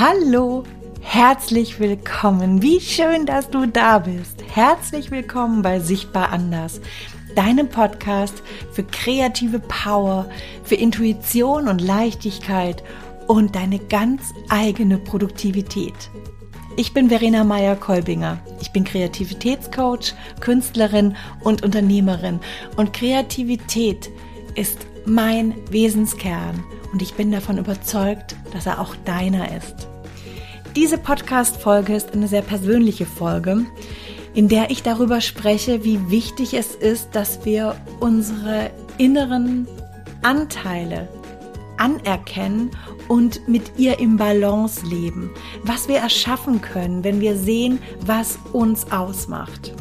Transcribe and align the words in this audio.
Hallo, 0.00 0.64
herzlich 1.02 1.78
willkommen. 1.78 2.62
Wie 2.62 2.80
schön, 2.80 3.26
dass 3.26 3.50
du 3.50 3.66
da 3.66 3.98
bist. 3.98 4.42
Herzlich 4.50 5.10
willkommen 5.10 5.60
bei 5.60 5.78
Sichtbar 5.78 6.32
Anders, 6.32 6.80
deinem 7.36 7.68
Podcast 7.68 8.42
für 8.72 8.82
kreative 8.82 9.58
Power, 9.58 10.26
für 10.64 10.76
Intuition 10.76 11.68
und 11.68 11.82
Leichtigkeit 11.82 12.82
und 13.26 13.54
deine 13.54 13.78
ganz 13.78 14.32
eigene 14.48 14.96
Produktivität. 14.96 16.08
Ich 16.78 16.94
bin 16.94 17.10
Verena 17.10 17.44
Meyer-Kolbinger. 17.44 18.38
Ich 18.62 18.72
bin 18.72 18.84
Kreativitätscoach, 18.84 20.14
Künstlerin 20.40 21.14
und 21.42 21.62
Unternehmerin. 21.62 22.40
Und 22.74 22.94
Kreativität 22.94 24.08
ist 24.54 24.78
mein 25.04 25.54
Wesenskern 25.70 26.64
und 26.92 27.02
ich 27.02 27.14
bin 27.14 27.30
davon 27.30 27.58
überzeugt, 27.58 28.36
dass 28.52 28.66
er 28.66 28.80
auch 28.80 28.94
deiner 29.04 29.56
ist. 29.56 29.88
Diese 30.76 30.98
Podcast-Folge 30.98 31.94
ist 31.94 32.12
eine 32.12 32.28
sehr 32.28 32.42
persönliche 32.42 33.06
Folge, 33.06 33.66
in 34.34 34.48
der 34.48 34.70
ich 34.70 34.82
darüber 34.82 35.20
spreche, 35.20 35.84
wie 35.84 36.10
wichtig 36.10 36.54
es 36.54 36.74
ist, 36.74 37.10
dass 37.12 37.44
wir 37.44 37.76
unsere 37.98 38.70
inneren 38.98 39.66
Anteile 40.22 41.08
anerkennen 41.76 42.70
und 43.08 43.48
mit 43.48 43.78
ihr 43.78 43.98
im 43.98 44.16
Balance 44.16 44.86
leben. 44.86 45.30
Was 45.64 45.88
wir 45.88 45.96
erschaffen 45.96 46.60
können, 46.60 47.02
wenn 47.02 47.20
wir 47.20 47.36
sehen, 47.36 47.80
was 48.06 48.38
uns 48.52 48.92
ausmacht. 48.92 49.72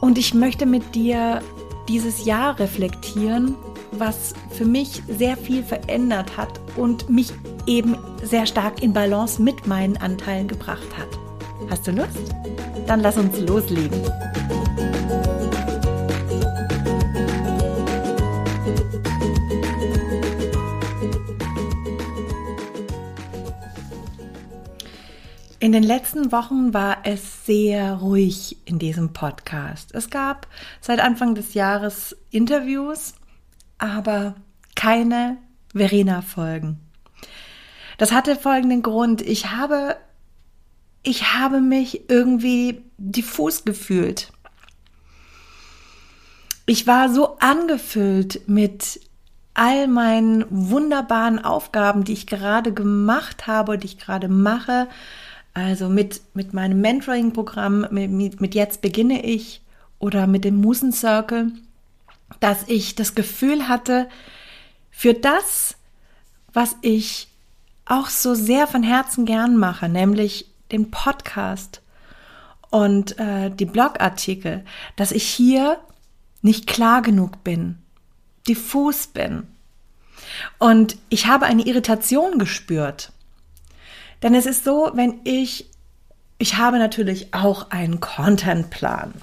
Und 0.00 0.18
ich 0.18 0.34
möchte 0.34 0.66
mit 0.66 0.94
dir 0.94 1.40
dieses 1.88 2.24
Jahr 2.24 2.58
reflektieren 2.58 3.56
was 3.92 4.34
für 4.50 4.64
mich 4.64 5.02
sehr 5.08 5.36
viel 5.36 5.62
verändert 5.62 6.36
hat 6.36 6.60
und 6.76 7.08
mich 7.08 7.32
eben 7.66 7.96
sehr 8.22 8.46
stark 8.46 8.82
in 8.82 8.92
Balance 8.92 9.40
mit 9.40 9.66
meinen 9.66 9.96
Anteilen 9.96 10.48
gebracht 10.48 10.96
hat. 10.96 11.08
Hast 11.68 11.86
du 11.86 11.92
Lust? 11.92 12.34
Dann 12.86 13.00
lass 13.00 13.16
uns 13.16 13.38
loslegen. 13.40 14.00
In 25.62 25.72
den 25.72 25.82
letzten 25.82 26.32
Wochen 26.32 26.72
war 26.72 26.98
es 27.04 27.44
sehr 27.44 27.96
ruhig 27.96 28.56
in 28.64 28.78
diesem 28.78 29.12
Podcast. 29.12 29.94
Es 29.94 30.08
gab 30.08 30.46
seit 30.80 31.00
Anfang 31.00 31.34
des 31.34 31.52
Jahres 31.52 32.16
Interviews 32.30 33.12
aber 33.80 34.34
keine 34.74 35.38
Verena-Folgen. 35.74 36.78
Das 37.98 38.12
hatte 38.12 38.36
folgenden 38.36 38.82
Grund. 38.82 39.22
Ich 39.22 39.50
habe, 39.50 39.96
ich 41.02 41.34
habe 41.34 41.60
mich 41.60 42.08
irgendwie 42.08 42.82
diffus 42.96 43.64
gefühlt. 43.64 44.32
Ich 46.66 46.86
war 46.86 47.12
so 47.12 47.36
angefüllt 47.40 48.42
mit 48.46 49.00
all 49.54 49.88
meinen 49.88 50.44
wunderbaren 50.48 51.38
Aufgaben, 51.38 52.04
die 52.04 52.12
ich 52.12 52.26
gerade 52.26 52.72
gemacht 52.72 53.46
habe, 53.46 53.76
die 53.76 53.86
ich 53.86 53.98
gerade 53.98 54.28
mache. 54.28 54.88
Also 55.52 55.88
mit, 55.88 56.22
mit 56.34 56.54
meinem 56.54 56.80
Mentoring-Programm, 56.80 57.86
mit, 57.90 58.40
mit 58.40 58.54
Jetzt 58.54 58.80
beginne 58.80 59.24
ich 59.24 59.62
oder 59.98 60.26
mit 60.26 60.44
dem 60.44 60.60
Musen 60.60 60.92
Circle 60.92 61.52
dass 62.38 62.64
ich 62.68 62.94
das 62.94 63.14
Gefühl 63.14 63.68
hatte, 63.68 64.08
für 64.90 65.14
das, 65.14 65.76
was 66.52 66.76
ich 66.82 67.28
auch 67.86 68.08
so 68.08 68.34
sehr 68.34 68.66
von 68.66 68.82
Herzen 68.82 69.24
gern 69.24 69.56
mache, 69.56 69.88
nämlich 69.88 70.46
den 70.70 70.90
Podcast 70.90 71.82
und 72.70 73.18
äh, 73.18 73.50
die 73.50 73.64
Blogartikel, 73.64 74.64
dass 74.96 75.10
ich 75.10 75.24
hier 75.24 75.80
nicht 76.42 76.66
klar 76.66 77.02
genug 77.02 77.42
bin, 77.42 77.78
diffus 78.46 79.08
bin. 79.08 79.48
Und 80.58 80.96
ich 81.08 81.26
habe 81.26 81.46
eine 81.46 81.66
Irritation 81.66 82.38
gespürt. 82.38 83.12
Denn 84.22 84.34
es 84.34 84.46
ist 84.46 84.64
so, 84.64 84.90
wenn 84.94 85.20
ich, 85.24 85.70
ich 86.38 86.56
habe 86.56 86.78
natürlich 86.78 87.34
auch 87.34 87.70
einen 87.70 88.00
Contentplan 88.00 89.14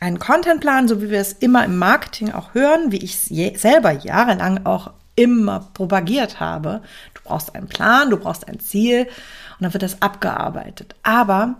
einen 0.00 0.18
Contentplan, 0.18 0.88
so 0.88 1.00
wie 1.00 1.10
wir 1.10 1.20
es 1.20 1.32
immer 1.32 1.64
im 1.64 1.78
Marketing 1.78 2.32
auch 2.32 2.54
hören, 2.54 2.92
wie 2.92 2.98
ich 2.98 3.14
es 3.14 3.60
selber 3.60 3.92
jahrelang 3.92 4.66
auch 4.66 4.92
immer 5.14 5.70
propagiert 5.72 6.38
habe. 6.40 6.82
Du 7.14 7.22
brauchst 7.24 7.54
einen 7.54 7.68
Plan, 7.68 8.10
du 8.10 8.18
brauchst 8.18 8.46
ein 8.46 8.60
Ziel 8.60 9.04
und 9.04 9.62
dann 9.62 9.72
wird 9.72 9.82
das 9.82 10.02
abgearbeitet. 10.02 10.94
Aber 11.02 11.56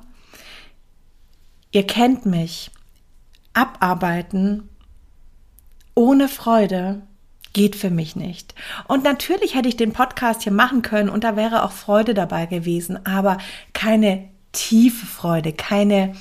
ihr 1.71 1.87
kennt 1.87 2.27
mich. 2.27 2.71
Abarbeiten 3.55 4.69
ohne 5.95 6.29
Freude 6.29 7.01
geht 7.55 7.75
für 7.75 7.89
mich 7.89 8.17
nicht. 8.17 8.55
Und 8.87 9.03
natürlich 9.03 9.55
hätte 9.55 9.69
ich 9.69 9.79
den 9.79 9.95
Podcast 9.95 10.43
hier 10.43 10.53
machen 10.53 10.83
können 10.83 11.09
und 11.09 11.25
da 11.25 11.37
wäre 11.37 11.65
auch 11.65 11.73
Freude 11.73 12.13
dabei 12.13 12.45
gewesen, 12.45 13.07
aber 13.07 13.39
keine 13.73 14.29
tiefe 14.53 15.07
Freude, 15.07 15.55
keine 15.55 16.15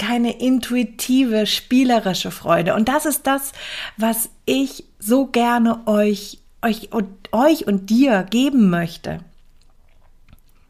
keine 0.00 0.40
intuitive, 0.40 1.46
spielerische 1.46 2.30
Freude. 2.30 2.74
Und 2.74 2.88
das 2.88 3.04
ist 3.04 3.26
das, 3.26 3.52
was 3.98 4.30
ich 4.46 4.86
so 4.98 5.26
gerne 5.26 5.86
euch, 5.86 6.38
euch 6.62 6.90
und, 6.90 7.06
euch 7.32 7.66
und 7.66 7.90
dir 7.90 8.22
geben 8.22 8.70
möchte. 8.70 9.20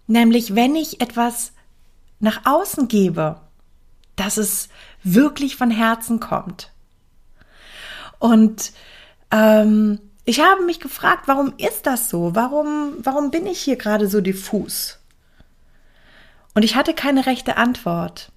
Nämlich, 0.08 0.56
wenn 0.56 0.74
ich 0.74 1.00
etwas 1.00 1.52
nach 2.18 2.40
außen 2.44 2.88
gebe, 2.88 3.40
dass 4.16 4.36
es 4.36 4.68
wirklich 5.04 5.54
von 5.54 5.70
Herzen 5.70 6.18
kommt. 6.18 6.72
Und 8.18 8.72
ähm, 9.30 10.00
ich 10.24 10.40
habe 10.40 10.64
mich 10.64 10.80
gefragt, 10.80 11.28
warum 11.28 11.54
ist 11.56 11.86
das 11.86 12.10
so? 12.10 12.34
Warum, 12.34 12.94
warum 12.98 13.30
bin 13.30 13.46
ich 13.46 13.60
hier 13.60 13.76
gerade 13.76 14.08
so 14.08 14.20
diffus? 14.20 14.98
Und 16.54 16.64
ich 16.64 16.74
hatte 16.74 16.94
keine 16.94 17.26
rechte 17.26 17.56
Antwort. 17.56 18.32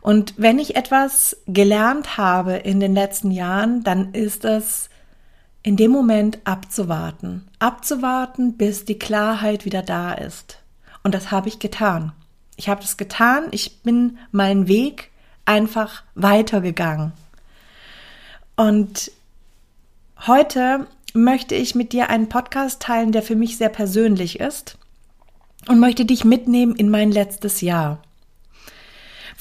Und 0.00 0.34
wenn 0.36 0.58
ich 0.58 0.76
etwas 0.76 1.36
gelernt 1.46 2.16
habe 2.16 2.54
in 2.54 2.80
den 2.80 2.94
letzten 2.94 3.30
Jahren, 3.30 3.82
dann 3.82 4.12
ist 4.14 4.44
es 4.44 4.88
in 5.62 5.76
dem 5.76 5.90
Moment 5.90 6.38
abzuwarten. 6.44 7.48
Abzuwarten, 7.58 8.56
bis 8.56 8.84
die 8.84 8.98
Klarheit 8.98 9.64
wieder 9.64 9.82
da 9.82 10.12
ist. 10.12 10.58
Und 11.02 11.14
das 11.14 11.30
habe 11.30 11.48
ich 11.48 11.58
getan. 11.58 12.12
Ich 12.56 12.68
habe 12.68 12.80
das 12.80 12.96
getan. 12.96 13.48
Ich 13.50 13.82
bin 13.82 14.18
meinen 14.30 14.68
Weg 14.68 15.10
einfach 15.44 16.02
weitergegangen. 16.14 17.12
Und 18.56 19.10
heute 20.26 20.86
möchte 21.14 21.54
ich 21.54 21.74
mit 21.74 21.92
dir 21.92 22.10
einen 22.10 22.28
Podcast 22.28 22.82
teilen, 22.82 23.12
der 23.12 23.22
für 23.22 23.36
mich 23.36 23.56
sehr 23.56 23.68
persönlich 23.68 24.40
ist 24.40 24.78
und 25.68 25.78
möchte 25.78 26.04
dich 26.04 26.24
mitnehmen 26.24 26.74
in 26.74 26.90
mein 26.90 27.10
letztes 27.10 27.60
Jahr. 27.60 28.02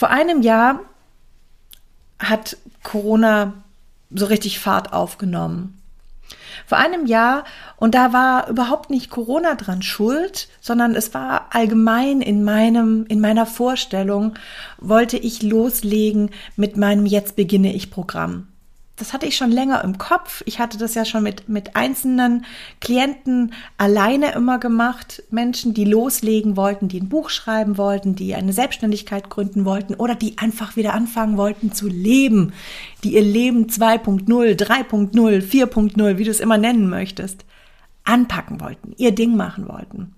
Vor 0.02 0.10
einem 0.10 0.42
Jahr 0.42 0.80
hat 2.18 2.58
Corona 2.82 3.54
so 4.10 4.26
richtig 4.26 4.58
Fahrt 4.58 4.94
aufgenommen. 4.94 5.80
Vor 6.66 6.80
einem 6.80 7.06
Jahr, 7.06 7.44
und 7.78 7.94
da 7.94 8.12
war 8.12 8.50
überhaupt 8.50 8.90
nicht 8.90 9.12
Corona 9.12 9.54
dran 9.54 9.84
schuld, 9.84 10.48
sondern 10.60 10.96
es 10.96 11.14
war 11.14 11.50
allgemein 11.52 12.22
in 12.22 12.44
meinem, 12.44 13.06
in 13.10 13.20
meiner 13.20 13.46
Vorstellung, 13.46 14.34
wollte 14.80 15.20
ich 15.20 15.44
loslegen 15.44 16.32
mit 16.56 16.78
meinem 16.78 17.06
Jetzt 17.06 17.36
beginne 17.36 17.72
ich 17.72 17.92
Programm 17.92 18.48
das 19.02 19.14
hatte 19.14 19.26
ich 19.26 19.36
schon 19.36 19.52
länger 19.52 19.84
im 19.84 19.98
Kopf. 19.98 20.44
Ich 20.46 20.60
hatte 20.60 20.78
das 20.78 20.94
ja 20.94 21.06
schon 21.06 21.24
mit, 21.24 21.50
mit 21.50 21.76
einzelnen 21.76 22.46
Klienten 22.80 23.54
alleine 23.78 24.34
immer 24.34 24.60
gemacht. 24.60 25.24
Menschen, 25.32 25.74
die 25.74 25.86
loslegen 25.86 26.56
wollten, 26.56 26.88
die 26.88 27.02
ein 27.02 27.10
Buch 27.10 27.32
schreiben 27.32 27.80
wollten, 27.80 28.16
die 28.16 28.36
eine 28.36 28.54
Selbstständigkeit 28.54 29.32
gründen 29.32 29.66
wollten 29.66 29.96
oder 29.96 30.14
die 30.14 30.38
einfach 30.38 30.76
wieder 30.76 30.94
anfangen 30.94 31.38
wollten 31.38 31.74
zu 31.74 31.88
leben, 31.88 32.54
die 33.04 33.16
ihr 33.16 33.24
Leben 33.24 33.66
2.0, 33.66 34.28
3.0, 34.28 35.42
4.0, 35.42 36.18
wie 36.20 36.24
du 36.24 36.32
es 36.32 36.40
immer 36.40 36.60
nennen 36.60 36.88
möchtest, 36.88 37.44
anpacken 38.04 38.62
wollten, 38.62 38.94
ihr 38.98 39.16
Ding 39.16 39.36
machen 39.36 39.68
wollten. 39.68 40.14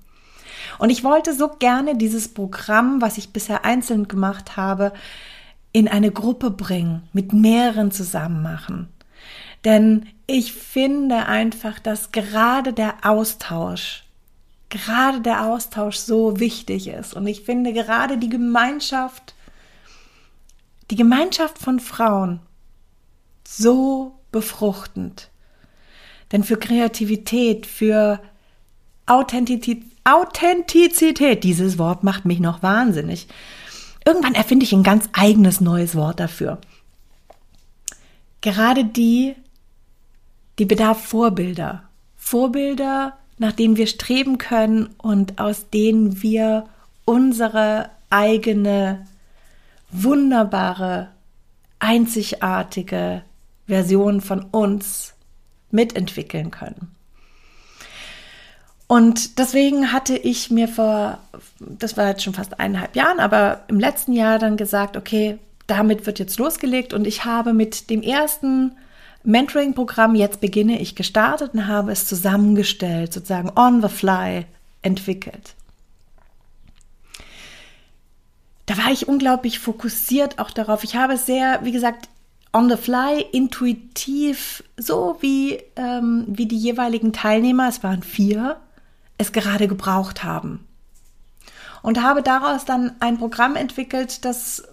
Und 0.77 0.89
ich 0.89 1.06
wollte 1.06 1.33
so 1.33 1.47
gerne 1.47 1.95
dieses 1.95 2.27
Programm, 2.27 3.01
was 3.01 3.18
ich 3.18 3.31
bisher 3.31 3.63
einzeln 3.63 4.09
gemacht 4.09 4.57
habe, 4.57 4.91
in 5.74 5.88
eine 5.88 6.12
Gruppe 6.12 6.52
bringen, 6.52 7.04
mit 7.12 7.34
mehreren 7.34 7.92
zusammen 7.92 8.42
machen. 8.42 8.88
Denn 9.66 10.08
ich 10.28 10.54
finde 10.54 11.25
einfach, 11.25 11.80
dass 11.80 12.12
gerade 12.12 12.74
der 12.74 12.96
Austausch, 13.04 14.04
gerade 14.70 15.22
der 15.22 15.46
Austausch 15.46 15.98
so 15.98 16.40
wichtig 16.40 16.88
ist. 16.88 17.14
Und 17.14 17.28
ich 17.28 17.42
finde 17.42 17.74
gerade 17.74 18.18
die 18.18 18.30
Gemeinschaft, 18.30 19.34
die 20.92 20.96
Gemeinschaft 20.96 21.58
von 21.58 21.80
Frauen 21.80 22.40
so 23.48 24.20
befruchtend. 24.31 25.30
Denn 26.31 26.44
für 26.44 26.58
Kreativität, 26.58 27.66
für 27.66 28.20
Authentizität, 29.06 29.84
Authentizität, 30.06 31.44
dieses 31.46 31.78
Wort 31.78 32.04
macht 32.04 32.25
mich 32.25 32.40
noch 32.40 32.62
wahnsinnig. 32.62 33.28
Irgendwann 34.05 34.35
erfinde 34.35 34.65
ich 34.65 34.73
ein 34.73 34.83
ganz 34.83 35.09
eigenes 35.13 35.61
neues 35.61 35.95
Wort 35.95 36.19
dafür. 36.19 36.59
Gerade 38.41 38.83
die, 38.83 39.35
die 40.59 40.65
bedarf 40.65 41.05
Vorbilder. 41.05 41.83
Vorbilder, 42.17 43.17
nach 43.38 43.53
denen 43.53 43.77
wir 43.77 43.88
streben 43.88 44.38
können 44.38 44.88
und 44.97 45.39
aus 45.39 45.69
denen 45.69 46.21
wir 46.21 46.67
unsere 47.05 47.89
eigene, 48.09 49.07
wunderbare, 49.91 51.09
einzigartige 51.79 53.23
Version 53.67 54.21
von 54.21 54.44
uns 54.44 55.13
mitentwickeln 55.71 56.51
können. 56.51 56.93
Und 58.94 59.40
deswegen 59.40 59.92
hatte 59.92 60.16
ich 60.16 60.51
mir 60.51 60.68
vor, 60.68 61.18
das 61.60 61.98
war 61.98 62.10
jetzt 62.10 62.22
schon 62.22 62.36
fast 62.36 62.60
eineinhalb 62.60 62.95
Jahren, 62.95 63.19
aber 63.19 63.63
im 63.68 63.80
letzten 63.80 64.13
Jahr 64.13 64.38
dann 64.38 64.56
gesagt, 64.56 64.98
okay, 64.98 65.40
damit 65.66 66.06
wird 66.06 66.19
jetzt 66.19 66.38
losgelegt 66.38 66.94
und 66.94 67.07
ich 67.07 67.25
habe 67.25 67.54
mit 67.54 67.90
dem 67.90 68.04
ersten 68.04 68.74
Mentoring-Programm 69.24 70.13
Jetzt 70.13 70.42
beginne 70.42 70.80
ich 70.80 70.95
gestartet 70.95 71.56
und 71.56 71.66
habe 71.66 71.92
es 71.92 72.06
zusammengestellt, 72.06 73.13
sozusagen 73.13 73.51
on 73.56 73.81
the 73.81 73.90
fly 73.90 74.45
entwickelt. 74.84 75.56
Da 78.68 78.78
war 78.78 78.92
ich 78.92 79.07
unglaublich 79.07 79.57
fokussiert 79.57 80.38
auch 80.38 80.51
darauf. 80.51 80.84
Ich 80.84 80.96
habe 80.96 81.18
sehr, 81.18 81.62
wie 81.63 81.72
gesagt, 81.72 82.10
on 82.54 82.69
the 82.69 82.78
fly, 82.78 83.25
intuitiv, 83.31 84.63
so 84.78 85.18
wie, 85.19 85.63
ähm, 85.78 86.25
wie 86.28 86.46
die 86.46 86.60
jeweiligen 86.60 87.12
Teilnehmer, 87.12 87.69
es 87.69 87.81
waren 87.81 88.04
vier, 88.04 88.57
es 89.18 89.31
gerade 89.31 89.68
gebraucht 89.68 90.24
haben. 90.24 90.68
Und 91.81 92.01
habe 92.01 92.24
daraus 92.24 92.65
dann 92.65 92.94
ein 93.00 93.18
Programm 93.18 93.56
entwickelt, 93.56 94.24
das 94.25 94.63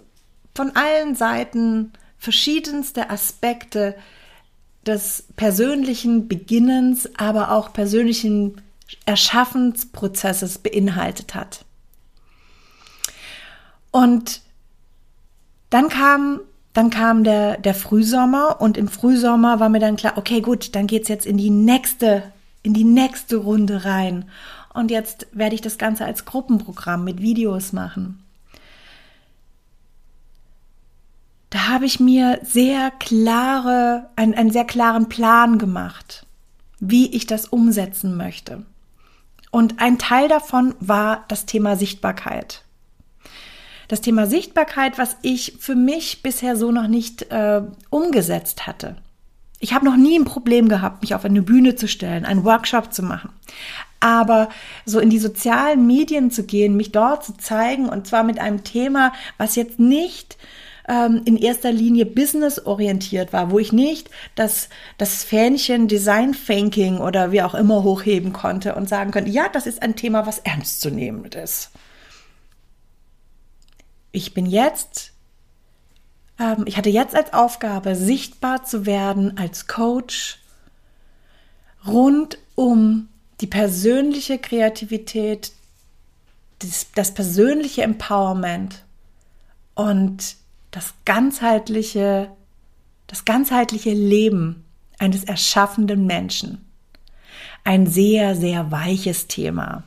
von 0.55 0.77
allen 0.77 1.15
Seiten 1.15 1.93
verschiedenste 2.19 3.11
Aspekte 3.11 3.97
des 4.87 5.25
persönlichen 5.37 6.29
Beginnens, 6.29 7.09
aber 7.17 7.53
auch 7.53 7.73
persönlichen 7.73 8.61
Erschaffensprozesses 9.07 10.59
beinhaltet 10.59 11.35
hat. 11.35 11.65
Und 13.91 14.41
dann 15.71 15.89
kam, 15.89 16.41
dann 16.73 16.91
kam 16.91 17.25
der, 17.25 17.59
der 17.59 17.75
Frühsommer 17.75 18.61
und 18.61 18.77
im 18.77 18.89
Frühsommer 18.89 19.61
war 19.61 19.69
mir 19.69 19.81
dann 19.81 19.97
klar, 19.97 20.15
okay, 20.17 20.41
gut, 20.41 20.75
dann 20.75 20.87
geht's 20.87 21.09
jetzt 21.09 21.27
in 21.27 21.37
die 21.37 21.51
nächste, 21.51 22.33
in 22.63 22.75
die 22.75 22.85
nächste 22.85 23.37
Runde 23.37 23.85
rein. 23.85 24.29
Und 24.73 24.91
jetzt 24.91 25.27
werde 25.33 25.55
ich 25.55 25.61
das 25.61 25.79
Ganze 25.79 26.05
als 26.05 26.25
Gruppenprogramm 26.25 27.05
mit 27.05 27.21
Videos 27.21 27.73
machen. 27.73 28.23
da 31.51 31.67
habe 31.67 31.85
ich 31.85 31.99
mir 31.99 32.39
sehr 32.43 32.93
klare, 32.93 34.09
einen, 34.17 34.35
einen 34.35 34.53
sehr 34.53 34.65
klaren 34.65 35.09
Plan 35.09 35.59
gemacht, 35.59 36.25
wie 36.79 37.15
ich 37.15 37.27
das 37.27 37.47
umsetzen 37.47 38.17
möchte. 38.17 38.65
Und 39.51 39.81
ein 39.81 39.99
Teil 39.99 40.29
davon 40.29 40.77
war 40.79 41.25
das 41.27 41.45
Thema 41.45 41.75
Sichtbarkeit. 41.75 42.63
Das 43.89 44.01
Thema 44.01 44.29
Sichtbarkeit, 44.29 44.97
was 44.97 45.17
ich 45.23 45.57
für 45.59 45.75
mich 45.75 46.23
bisher 46.23 46.55
so 46.55 46.71
noch 46.71 46.87
nicht 46.87 47.23
äh, 47.33 47.63
umgesetzt 47.91 48.69
hatte. 48.69 48.95
Ich 49.63 49.75
habe 49.75 49.85
noch 49.85 49.97
nie 49.97 50.19
ein 50.19 50.25
Problem 50.25 50.69
gehabt, 50.69 51.03
mich 51.03 51.15
auf 51.15 51.25
eine 51.25 51.43
Bühne 51.43 51.77
zu 51.77 51.87
stellen, 51.87 52.25
einen 52.25 52.45
Workshop 52.45 52.93
zu 52.93 53.03
machen. 53.03 53.31
Aber 54.01 54.49
so 54.87 54.99
in 54.99 55.11
die 55.11 55.19
sozialen 55.19 55.87
Medien 55.87 56.31
zu 56.31 56.45
gehen, 56.45 56.77
mich 56.77 56.91
dort 56.91 57.25
zu 57.25 57.37
zeigen 57.37 57.89
und 57.89 58.07
zwar 58.07 58.25
mit 58.25 58.39
einem 58.39 58.65
Thema, 58.65 59.13
was 59.37 59.57
jetzt 59.57 59.79
nicht 59.79 60.39
ähm, 60.89 61.23
in 61.27 61.37
erster 61.37 61.71
Linie 61.71 62.07
businessorientiert 62.07 63.35
war, 63.35 63.51
wo 63.51 63.59
ich 63.59 63.73
nicht 63.73 64.11
das, 64.35 64.71
das 64.97 65.23
Fähnchen 65.23 65.89
Design 65.89 66.33
Thinking 66.33 66.99
oder 66.99 67.31
wie 67.31 67.43
auch 67.43 67.55
immer 67.55 67.83
hochheben 67.83 68.33
konnte 68.33 68.75
und 68.75 68.89
sagen 68.89 69.11
könnte, 69.11 69.31
ja, 69.31 69.49
das 69.49 69.67
ist 69.67 69.83
ein 69.83 69.95
Thema, 69.95 70.27
was 70.27 70.39
ernst 70.39 70.81
zu 70.81 70.91
nehmen 70.91 71.25
ist. 71.27 71.71
Ich 74.11 74.35
bin 74.35 74.47
jetzt, 74.47 75.10
ähm, 76.41 76.65
ich 76.67 76.77
hatte 76.77 76.91
jetzt 76.91 77.15
als 77.15 77.33
Aufgabe, 77.33 77.95
sichtbar 77.95 78.65
zu 78.65 78.87
werden 78.87 79.39
als 79.39 79.67
Coach 79.67 80.39
rund 81.87 82.39
um 82.55 83.09
die 83.41 83.47
persönliche 83.47 84.39
Kreativität, 84.39 85.53
das, 86.59 86.89
das 86.95 87.15
persönliche 87.15 87.83
Empowerment 87.83 88.85
und 89.75 90.37
das 90.73 90.95
ganzheitliche, 91.05 92.31
das 93.07 93.25
ganzheitliche 93.25 93.93
Leben 93.93 94.65
eines 94.99 95.25
erschaffenden 95.25 96.07
Menschen. 96.07 96.67
Ein 97.65 97.87
sehr, 97.87 98.37
sehr 98.37 98.71
weiches 98.71 99.27
Thema. 99.27 99.85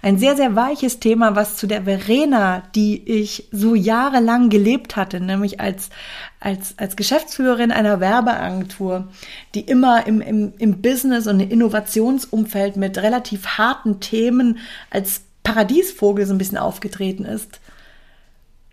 Ein 0.00 0.18
sehr, 0.18 0.36
sehr 0.36 0.54
weiches 0.54 1.00
Thema, 1.00 1.34
was 1.34 1.56
zu 1.56 1.66
der 1.66 1.82
Verena, 1.82 2.62
die 2.74 3.02
ich 3.08 3.48
so 3.50 3.74
jahrelang 3.74 4.48
gelebt 4.48 4.94
hatte, 4.96 5.20
nämlich 5.20 5.60
als, 5.60 5.90
als, 6.38 6.74
als 6.78 6.96
Geschäftsführerin 6.96 7.72
einer 7.72 7.98
Werbeagentur, 7.98 9.08
die 9.54 9.62
immer 9.62 10.06
im, 10.06 10.20
im, 10.20 10.52
im 10.58 10.80
Business- 10.80 11.26
und 11.26 11.40
Innovationsumfeld 11.40 12.76
mit 12.76 12.98
relativ 12.98 13.58
harten 13.58 13.98
Themen 14.00 14.58
als 14.90 15.22
Paradiesvogel 15.42 16.26
so 16.26 16.34
ein 16.34 16.38
bisschen 16.38 16.58
aufgetreten 16.58 17.24
ist, 17.24 17.60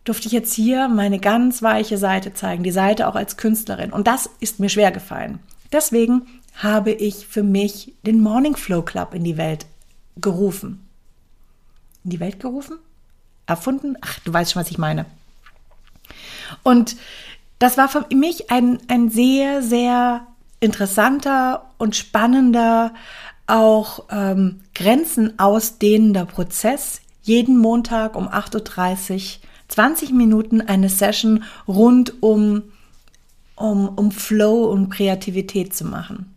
durfte 0.03 0.27
ich 0.27 0.33
jetzt 0.33 0.53
hier 0.53 0.87
meine 0.87 1.19
ganz 1.19 1.63
weiche 1.63 1.97
Seite 1.97 2.33
zeigen, 2.33 2.63
die 2.63 2.71
Seite 2.71 3.07
auch 3.07 3.15
als 3.15 3.37
Künstlerin. 3.37 3.91
Und 3.91 4.05
das 4.05 4.29
ist 4.39 4.59
mir 4.59 4.69
schwer 4.69 4.91
gefallen. 4.91 5.39
Deswegen 5.71 6.27
habe 6.55 6.91
ich 6.91 7.25
für 7.27 7.43
mich 7.43 7.93
den 8.03 8.21
Morning 8.21 8.55
Flow 8.55 8.83
Club 8.83 9.13
in 9.15 9.23
die 9.23 9.37
Welt 9.37 9.65
gerufen. 10.17 10.84
In 12.05 12.11
die 12.11 12.19
Welt 12.21 12.39
gerufen? 12.39 12.77
Erfunden? 13.47 13.97
Ach, 14.01 14.19
du 14.19 14.31
weißt 14.31 14.53
schon, 14.53 14.61
was 14.61 14.71
ich 14.71 14.77
meine. 14.77 15.05
Und 16.63 16.95
das 17.59 17.77
war 17.77 17.89
für 17.89 18.05
mich 18.13 18.51
ein, 18.51 18.79
ein 18.87 19.09
sehr, 19.09 19.61
sehr 19.61 20.27
interessanter 20.59 21.69
und 21.77 21.95
spannender, 21.95 22.93
auch 23.47 24.05
ähm, 24.09 24.61
Grenzen 24.73 25.37
ausdehnender 25.39 26.25
Prozess. 26.25 27.01
Jeden 27.21 27.57
Montag 27.57 28.15
um 28.15 28.27
8.30 28.27 29.13
Uhr 29.13 29.41
20 29.67 30.11
Minuten 30.11 30.61
eine 30.61 30.89
Session 30.89 31.43
rund 31.67 32.21
um, 32.21 32.63
um, 33.55 33.89
um 33.89 34.11
Flow 34.11 34.65
und 34.65 34.89
Kreativität 34.89 35.75
zu 35.75 35.85
machen. 35.85 36.35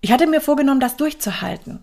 Ich 0.00 0.10
hatte 0.10 0.26
mir 0.26 0.40
vorgenommen, 0.40 0.80
das 0.80 0.96
durchzuhalten. 0.96 1.80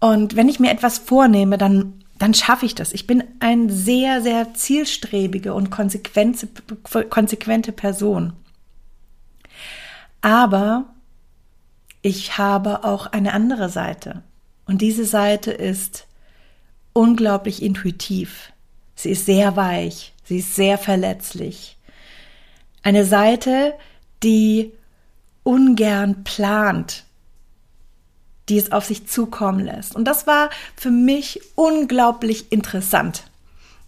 Und 0.00 0.34
wenn 0.34 0.48
ich 0.48 0.60
mir 0.60 0.70
etwas 0.70 0.98
vornehme, 0.98 1.58
dann, 1.58 2.02
dann 2.18 2.34
schaffe 2.34 2.66
ich 2.66 2.74
das. 2.74 2.92
Ich 2.92 3.06
bin 3.06 3.22
eine 3.38 3.70
sehr, 3.70 4.22
sehr 4.22 4.54
zielstrebige 4.54 5.54
und 5.54 5.70
konsequente 5.70 7.72
Person. 7.72 8.32
Aber 10.22 10.86
ich 12.02 12.38
habe 12.38 12.84
auch 12.84 13.06
eine 13.06 13.34
andere 13.34 13.68
Seite. 13.68 14.22
Und 14.66 14.80
diese 14.80 15.04
Seite 15.04 15.50
ist 15.50 16.06
unglaublich 16.92 17.62
intuitiv. 17.62 18.52
Sie 18.94 19.10
ist 19.10 19.26
sehr 19.26 19.56
weich, 19.56 20.12
sie 20.24 20.38
ist 20.38 20.54
sehr 20.54 20.78
verletzlich. 20.78 21.76
Eine 22.82 23.04
Seite, 23.04 23.74
die 24.22 24.72
ungern 25.42 26.24
plant, 26.24 27.04
die 28.50 28.58
es 28.58 28.72
auf 28.72 28.84
sich 28.84 29.06
zukommen 29.06 29.64
lässt. 29.64 29.94
Und 29.94 30.04
das 30.04 30.26
war 30.26 30.50
für 30.76 30.90
mich 30.90 31.40
unglaublich 31.54 32.50
interessant. 32.52 33.24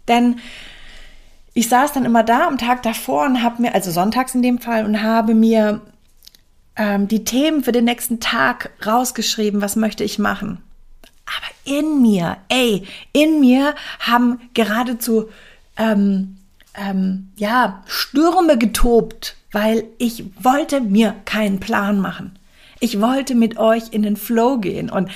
Denn 0.08 0.38
ich 1.52 1.68
saß 1.68 1.92
dann 1.92 2.04
immer 2.04 2.22
da 2.22 2.46
am 2.46 2.58
Tag 2.58 2.82
davor 2.82 3.26
und 3.26 3.42
habe 3.42 3.60
mir, 3.62 3.74
also 3.74 3.90
sonntags 3.90 4.34
in 4.34 4.42
dem 4.42 4.58
Fall, 4.58 4.84
und 4.84 5.02
habe 5.02 5.34
mir 5.34 5.82
ähm, 6.76 7.08
die 7.08 7.24
Themen 7.24 7.62
für 7.62 7.72
den 7.72 7.84
nächsten 7.84 8.20
Tag 8.20 8.70
rausgeschrieben, 8.86 9.60
was 9.60 9.76
möchte 9.76 10.04
ich 10.04 10.18
machen. 10.18 10.62
Aber 11.26 11.76
in 11.76 12.00
mir, 12.00 12.38
ey, 12.48 12.86
in 13.12 13.40
mir 13.40 13.74
haben 13.98 14.40
geradezu 14.54 15.28
ähm, 15.76 16.38
ähm, 16.74 17.30
ja 17.36 17.82
Stürme 17.86 18.56
getobt, 18.56 19.36
weil 19.50 19.84
ich 19.98 20.24
wollte 20.42 20.80
mir 20.80 21.14
keinen 21.24 21.60
Plan 21.60 22.00
machen. 22.00 22.38
Ich 22.82 23.00
wollte 23.00 23.36
mit 23.36 23.58
euch 23.58 23.92
in 23.92 24.02
den 24.02 24.16
Flow 24.16 24.58
gehen 24.58 24.90
und 24.90 25.08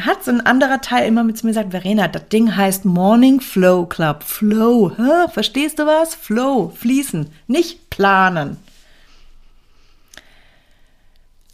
hat 0.00 0.24
so 0.24 0.30
ein 0.30 0.40
anderer 0.40 0.80
Teil 0.80 1.06
immer 1.06 1.24
mit 1.24 1.44
mir 1.44 1.50
gesagt, 1.50 1.72
Verena, 1.72 2.08
das 2.08 2.26
Ding 2.28 2.56
heißt 2.56 2.86
Morning 2.86 3.42
Flow 3.42 3.84
Club. 3.84 4.22
Flow, 4.22 4.92
hä? 4.96 5.30
verstehst 5.30 5.78
du 5.78 5.84
was? 5.84 6.14
Flow, 6.14 6.70
fließen, 6.74 7.30
nicht 7.48 7.90
planen. 7.90 8.56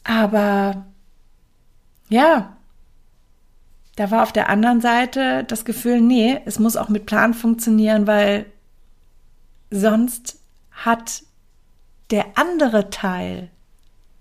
Aber 0.05 0.87
ja, 2.09 2.57
da 3.97 4.13
war 4.13 4.23
auf 4.23 4.33
der 4.33 4.51
anderen 4.51 4.81
Seite 4.81 5.43
das 5.43 5.65
Gefühl, 5.65 6.01
nee, 6.01 6.41
es 6.45 6.61
muss 6.61 6.77
auch 6.77 6.89
mit 6.89 7.05
Plan 7.05 7.35
funktionieren, 7.35 8.07
weil 8.07 8.47
sonst 9.73 10.39
hat 10.71 11.25
der 12.13 12.27
andere 12.37 12.91
Teil 12.91 13.51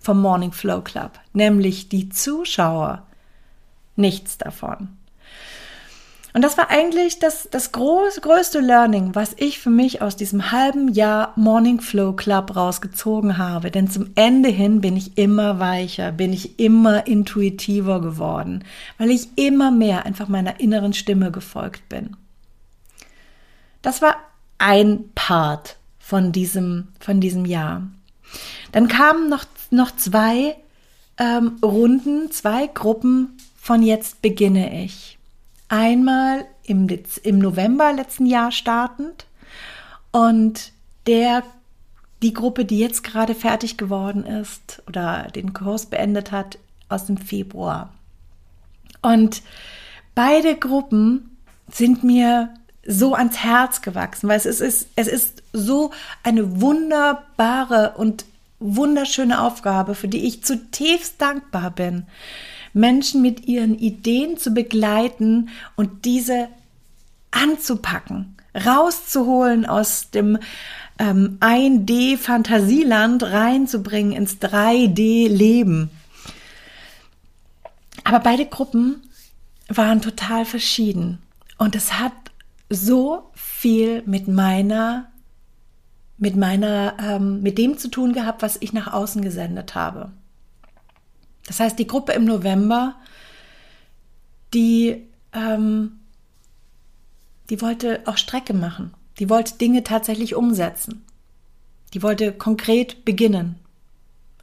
vom 0.07 0.21
Morning 0.21 0.53
Flow 0.53 0.79
Club, 0.79 1.19
nämlich 1.33 1.89
die 1.89 2.07
Zuschauer, 2.07 3.05
nichts 3.97 4.37
davon. 4.37 4.87
Und 6.33 6.43
das 6.43 6.57
war 6.57 6.69
eigentlich 6.69 7.19
das, 7.19 7.49
das 7.51 7.73
groß, 7.73 8.21
größte 8.21 8.61
Learning, 8.61 9.15
was 9.15 9.33
ich 9.35 9.59
für 9.59 9.69
mich 9.69 10.01
aus 10.01 10.15
diesem 10.15 10.53
halben 10.53 10.87
Jahr 10.87 11.33
Morning 11.35 11.81
Flow 11.81 12.13
Club 12.13 12.55
rausgezogen 12.55 13.37
habe. 13.37 13.69
Denn 13.69 13.89
zum 13.89 14.11
Ende 14.15 14.47
hin 14.47 14.79
bin 14.79 14.95
ich 14.95 15.17
immer 15.17 15.59
weicher, 15.59 16.13
bin 16.13 16.31
ich 16.31 16.57
immer 16.57 17.05
intuitiver 17.05 17.99
geworden, 17.99 18.63
weil 18.97 19.11
ich 19.11 19.27
immer 19.35 19.71
mehr 19.71 20.05
einfach 20.05 20.29
meiner 20.29 20.61
inneren 20.61 20.93
Stimme 20.93 21.31
gefolgt 21.31 21.89
bin. 21.89 22.15
Das 23.81 24.01
war 24.01 24.15
ein 24.57 25.09
Part 25.15 25.75
von 25.99 26.31
diesem, 26.31 26.87
von 26.97 27.19
diesem 27.19 27.43
Jahr. 27.43 27.81
Dann 28.71 28.87
kamen 28.87 29.29
noch, 29.29 29.43
noch 29.71 29.95
zwei 29.95 30.55
ähm, 31.17 31.57
Runden, 31.63 32.31
zwei 32.31 32.67
Gruppen 32.67 33.37
von 33.59 33.81
Jetzt 33.81 34.21
beginne 34.21 34.83
ich. 34.83 35.17
Einmal 35.69 36.45
im, 36.63 36.87
Dez 36.87 37.17
im 37.17 37.39
November 37.39 37.91
letzten 37.91 38.25
Jahr 38.25 38.51
startend 38.51 39.25
und 40.11 40.71
der 41.05 41.43
die 42.21 42.33
Gruppe, 42.33 42.65
die 42.65 42.79
jetzt 42.79 43.03
gerade 43.03 43.35
fertig 43.35 43.77
geworden 43.77 44.25
ist 44.25 44.81
oder 44.87 45.27
den 45.35 45.53
Kurs 45.53 45.85
beendet 45.85 46.31
hat, 46.31 46.57
aus 46.89 47.05
dem 47.05 47.17
Februar. 47.17 47.93
Und 49.01 49.43
beide 50.15 50.55
Gruppen 50.55 51.37
sind 51.69 52.03
mir 52.03 52.53
so 52.85 53.13
ans 53.13 53.43
Herz 53.43 53.81
gewachsen, 53.81 54.29
weil 54.29 54.37
es 54.37 54.45
ist, 54.45 54.87
es 54.95 55.07
ist 55.07 55.43
so 55.53 55.91
eine 56.23 56.61
wunderbare 56.61 57.93
und 57.97 58.25
wunderschöne 58.59 59.41
Aufgabe, 59.41 59.95
für 59.95 60.07
die 60.07 60.25
ich 60.25 60.43
zutiefst 60.43 61.21
dankbar 61.21 61.71
bin. 61.71 62.05
Menschen 62.73 63.21
mit 63.21 63.47
ihren 63.47 63.77
Ideen 63.77 64.37
zu 64.37 64.51
begleiten 64.51 65.49
und 65.75 66.05
diese 66.05 66.47
anzupacken, 67.31 68.35
rauszuholen 68.55 69.65
aus 69.65 70.09
dem 70.11 70.37
ähm, 70.99 71.37
1D-Fantasieland 71.39 73.23
reinzubringen 73.23 74.13
ins 74.13 74.37
3D-Leben. 74.37 75.89
Aber 78.03 78.19
beide 78.19 78.45
Gruppen 78.45 79.01
waren 79.67 80.01
total 80.01 80.45
verschieden 80.45 81.19
und 81.57 81.75
es 81.75 81.99
hat 81.99 82.13
so 82.69 83.29
viel 83.33 84.03
mit 84.05 84.27
meiner 84.27 85.07
mit 86.17 86.35
meiner 86.35 86.97
ähm, 86.99 87.41
mit 87.41 87.57
dem 87.57 87.77
zu 87.77 87.89
tun 87.89 88.13
gehabt, 88.13 88.41
was 88.41 88.57
ich 88.59 88.73
nach 88.73 88.91
außen 88.91 89.21
gesendet 89.21 89.75
habe. 89.75 90.11
Das 91.45 91.59
heißt, 91.59 91.79
die 91.79 91.87
Gruppe 91.87 92.11
im 92.11 92.25
November, 92.25 92.95
die, 94.53 95.03
ähm, 95.33 95.99
die 97.49 97.61
wollte 97.61 98.01
auch 98.05 98.17
Strecke 98.17 98.53
machen. 98.53 98.93
Die 99.19 99.29
wollte 99.29 99.57
Dinge 99.57 99.83
tatsächlich 99.83 100.35
umsetzen. 100.35 101.03
Die 101.93 102.03
wollte 102.03 102.33
konkret 102.33 103.05
beginnen. 103.05 103.55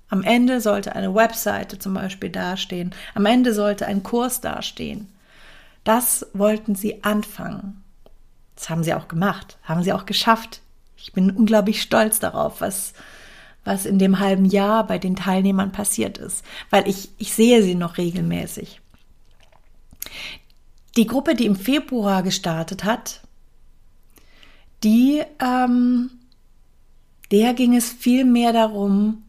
Am 0.08 0.22
Ende 0.22 0.60
sollte 0.60 0.94
eine 0.94 1.14
Webseite 1.14 1.78
zum 1.78 1.94
Beispiel 1.94 2.30
dastehen. 2.30 2.94
Am 3.14 3.26
Ende 3.26 3.52
sollte 3.52 3.86
ein 3.86 4.02
Kurs 4.02 4.40
dastehen. 4.40 5.08
Das 5.82 6.26
wollten 6.32 6.74
sie 6.74 7.04
anfangen. 7.04 7.82
Das 8.56 8.70
haben 8.70 8.82
sie 8.82 8.94
auch 8.94 9.08
gemacht, 9.08 9.58
haben 9.64 9.82
sie 9.82 9.92
auch 9.92 10.06
geschafft. 10.06 10.62
Ich 10.96 11.12
bin 11.12 11.30
unglaublich 11.30 11.82
stolz 11.82 12.20
darauf, 12.20 12.60
was, 12.60 12.92
was 13.64 13.86
in 13.86 13.98
dem 13.98 14.18
halben 14.18 14.44
Jahr 14.44 14.86
bei 14.86 14.98
den 14.98 15.16
Teilnehmern 15.16 15.72
passiert 15.72 16.18
ist, 16.18 16.44
weil 16.70 16.88
ich, 16.88 17.10
ich 17.18 17.34
sehe 17.34 17.62
sie 17.62 17.74
noch 17.74 17.98
regelmäßig. 17.98 18.80
Die 20.96 21.06
Gruppe, 21.06 21.34
die 21.34 21.46
im 21.46 21.56
Februar 21.56 22.22
gestartet 22.22 22.84
hat, 22.84 23.22
die, 24.84 25.22
ähm, 25.42 26.10
der 27.30 27.54
ging 27.54 27.74
es 27.74 27.90
viel 27.90 28.24
mehr 28.24 28.52
darum, 28.52 29.24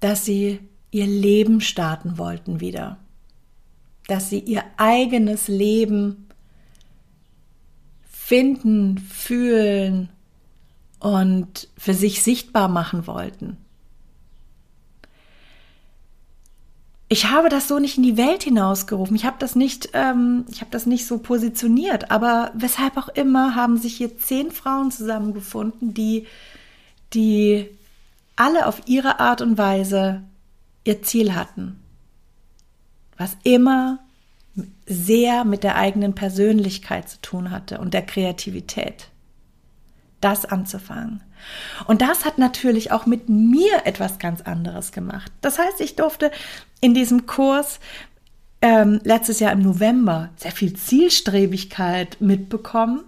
dass 0.00 0.24
sie 0.24 0.60
ihr 0.90 1.06
Leben 1.06 1.60
starten 1.60 2.18
wollten 2.18 2.60
wieder, 2.60 2.98
dass 4.06 4.30
sie 4.30 4.40
ihr 4.40 4.62
eigenes 4.76 5.48
Leben 5.48 6.28
finden, 8.02 8.98
fühlen 8.98 10.10
und 11.02 11.68
für 11.76 11.94
sich 11.94 12.22
sichtbar 12.22 12.68
machen 12.68 13.06
wollten. 13.06 13.56
ich 17.12 17.28
habe 17.28 17.50
das 17.50 17.68
so 17.68 17.78
nicht 17.78 17.98
in 17.98 18.04
die 18.04 18.16
Welt 18.16 18.42
hinausgerufen. 18.42 19.14
Ich 19.14 19.26
habe 19.26 19.36
das 19.38 19.54
nicht, 19.54 19.90
ähm, 19.92 20.46
ich 20.50 20.62
habe 20.62 20.70
das 20.70 20.86
nicht 20.86 21.06
so 21.06 21.18
positioniert. 21.18 22.10
Aber 22.10 22.50
weshalb 22.54 22.96
auch 22.96 23.08
immer 23.10 23.54
haben 23.54 23.76
sich 23.76 23.98
hier 23.98 24.16
zehn 24.16 24.50
Frauen 24.50 24.90
zusammengefunden, 24.90 25.92
die, 25.92 26.26
die 27.12 27.68
alle 28.34 28.66
auf 28.66 28.80
ihre 28.86 29.20
Art 29.20 29.42
und 29.42 29.58
Weise 29.58 30.22
ihr 30.84 31.02
Ziel 31.02 31.34
hatten. 31.34 31.82
Was 33.18 33.36
immer 33.42 33.98
sehr 34.86 35.44
mit 35.44 35.64
der 35.64 35.76
eigenen 35.76 36.14
Persönlichkeit 36.14 37.10
zu 37.10 37.20
tun 37.20 37.50
hatte 37.50 37.78
und 37.78 37.92
der 37.92 38.06
Kreativität. 38.06 39.11
Das 40.22 40.46
anzufangen. 40.46 41.22
Und 41.86 42.00
das 42.00 42.24
hat 42.24 42.38
natürlich 42.38 42.92
auch 42.92 43.04
mit 43.06 43.28
mir 43.28 43.84
etwas 43.84 44.18
ganz 44.18 44.40
anderes 44.40 44.92
gemacht. 44.92 45.30
Das 45.40 45.58
heißt, 45.58 45.80
ich 45.80 45.96
durfte 45.96 46.30
in 46.80 46.94
diesem 46.94 47.26
Kurs 47.26 47.80
ähm, 48.62 49.00
letztes 49.02 49.40
Jahr 49.40 49.52
im 49.52 49.62
November 49.62 50.30
sehr 50.36 50.52
viel 50.52 50.74
Zielstrebigkeit 50.74 52.20
mitbekommen 52.20 53.02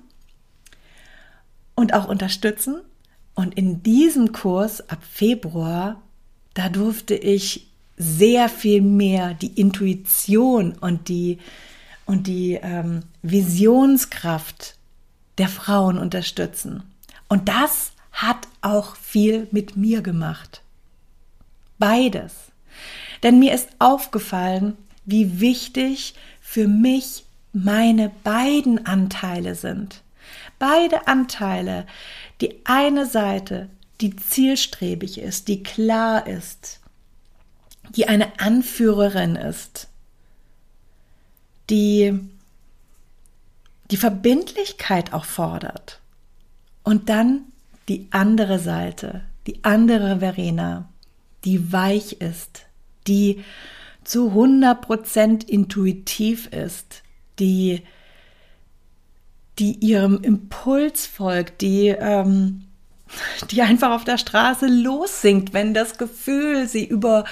und 1.76 1.94
auch 1.94 2.09
unterstützen. 2.09 2.80
Und 3.35 3.54
in 3.54 3.83
diesem 3.83 4.33
Kurs 4.33 4.88
ab 4.90 4.99
Februar, 5.09 6.02
da 6.54 6.68
durfte 6.68 7.14
ich 7.14 7.68
sehr 7.97 8.49
viel 8.49 8.83
mehr 8.83 9.35
die 9.35 9.61
Intuition 9.61 10.73
und 10.80 11.09
die, 11.09 11.38
und 12.06 12.26
die 12.26 12.59
ähm, 12.61 13.00
Visionskraft 13.23 14.76
der 15.38 15.49
Frauen 15.49 15.99
unterstützen. 15.99 16.83
Und 17.35 17.49
das 17.49 17.91
hat 18.12 18.47
auch 18.61 18.95
viel 18.95 19.49
mit 19.50 19.76
mir 19.76 20.03
gemacht. 20.03 20.62
Beides. 21.81 22.33
Denn 23.25 23.41
mir 23.41 23.53
ist 23.53 23.71
aufgefallen, 23.81 24.76
wie 25.05 25.41
wichtig 25.41 26.14
für 26.41 26.69
mich 26.69 27.25
meine 27.53 28.12
beiden 28.23 28.87
Anteile 28.87 29.57
sind. 29.57 30.05
Beide 30.61 31.09
Anteile, 31.09 31.88
die 32.41 32.61
eine 32.62 33.05
Seite, 33.05 33.69
die 34.00 34.14
zielstrebig 34.14 35.19
ist, 35.19 35.49
die 35.49 35.64
klar 35.64 36.29
ist, 36.29 36.79
die 37.97 38.07
eine 38.07 38.38
Anführerin 38.38 39.35
ist, 39.35 39.88
die 41.69 42.17
die 43.91 43.97
Verbindlichkeit 43.97 45.12
auch 45.12 45.25
fordert. 45.25 45.99
Und 46.85 47.09
dann 47.09 47.47
die 47.88 48.07
andere 48.11 48.59
Seite, 48.59 49.23
die 49.47 49.64
andere 49.64 50.21
Verena, 50.21 50.88
die 51.45 51.73
weich 51.73 52.21
ist, 52.21 52.67
die 53.07 53.43
zu 54.05 54.31
100% 54.33 55.49
intuitiv 55.49 56.47
ist, 56.49 57.03
die, 57.38 57.83
die 59.59 59.73
ihrem 59.79 60.23
Impuls 60.23 61.07
folgt, 61.07 61.62
die, 61.62 61.88
ähm, 61.88 62.64
die 63.50 63.62
einfach 63.62 63.91
auf 63.91 64.05
der 64.05 64.19
Straße 64.19 64.67
lossingt, 64.67 65.53
wenn 65.53 65.75
das 65.75 65.99
Gefühl 65.99 66.69
sie 66.69 66.85
über, 66.85 67.25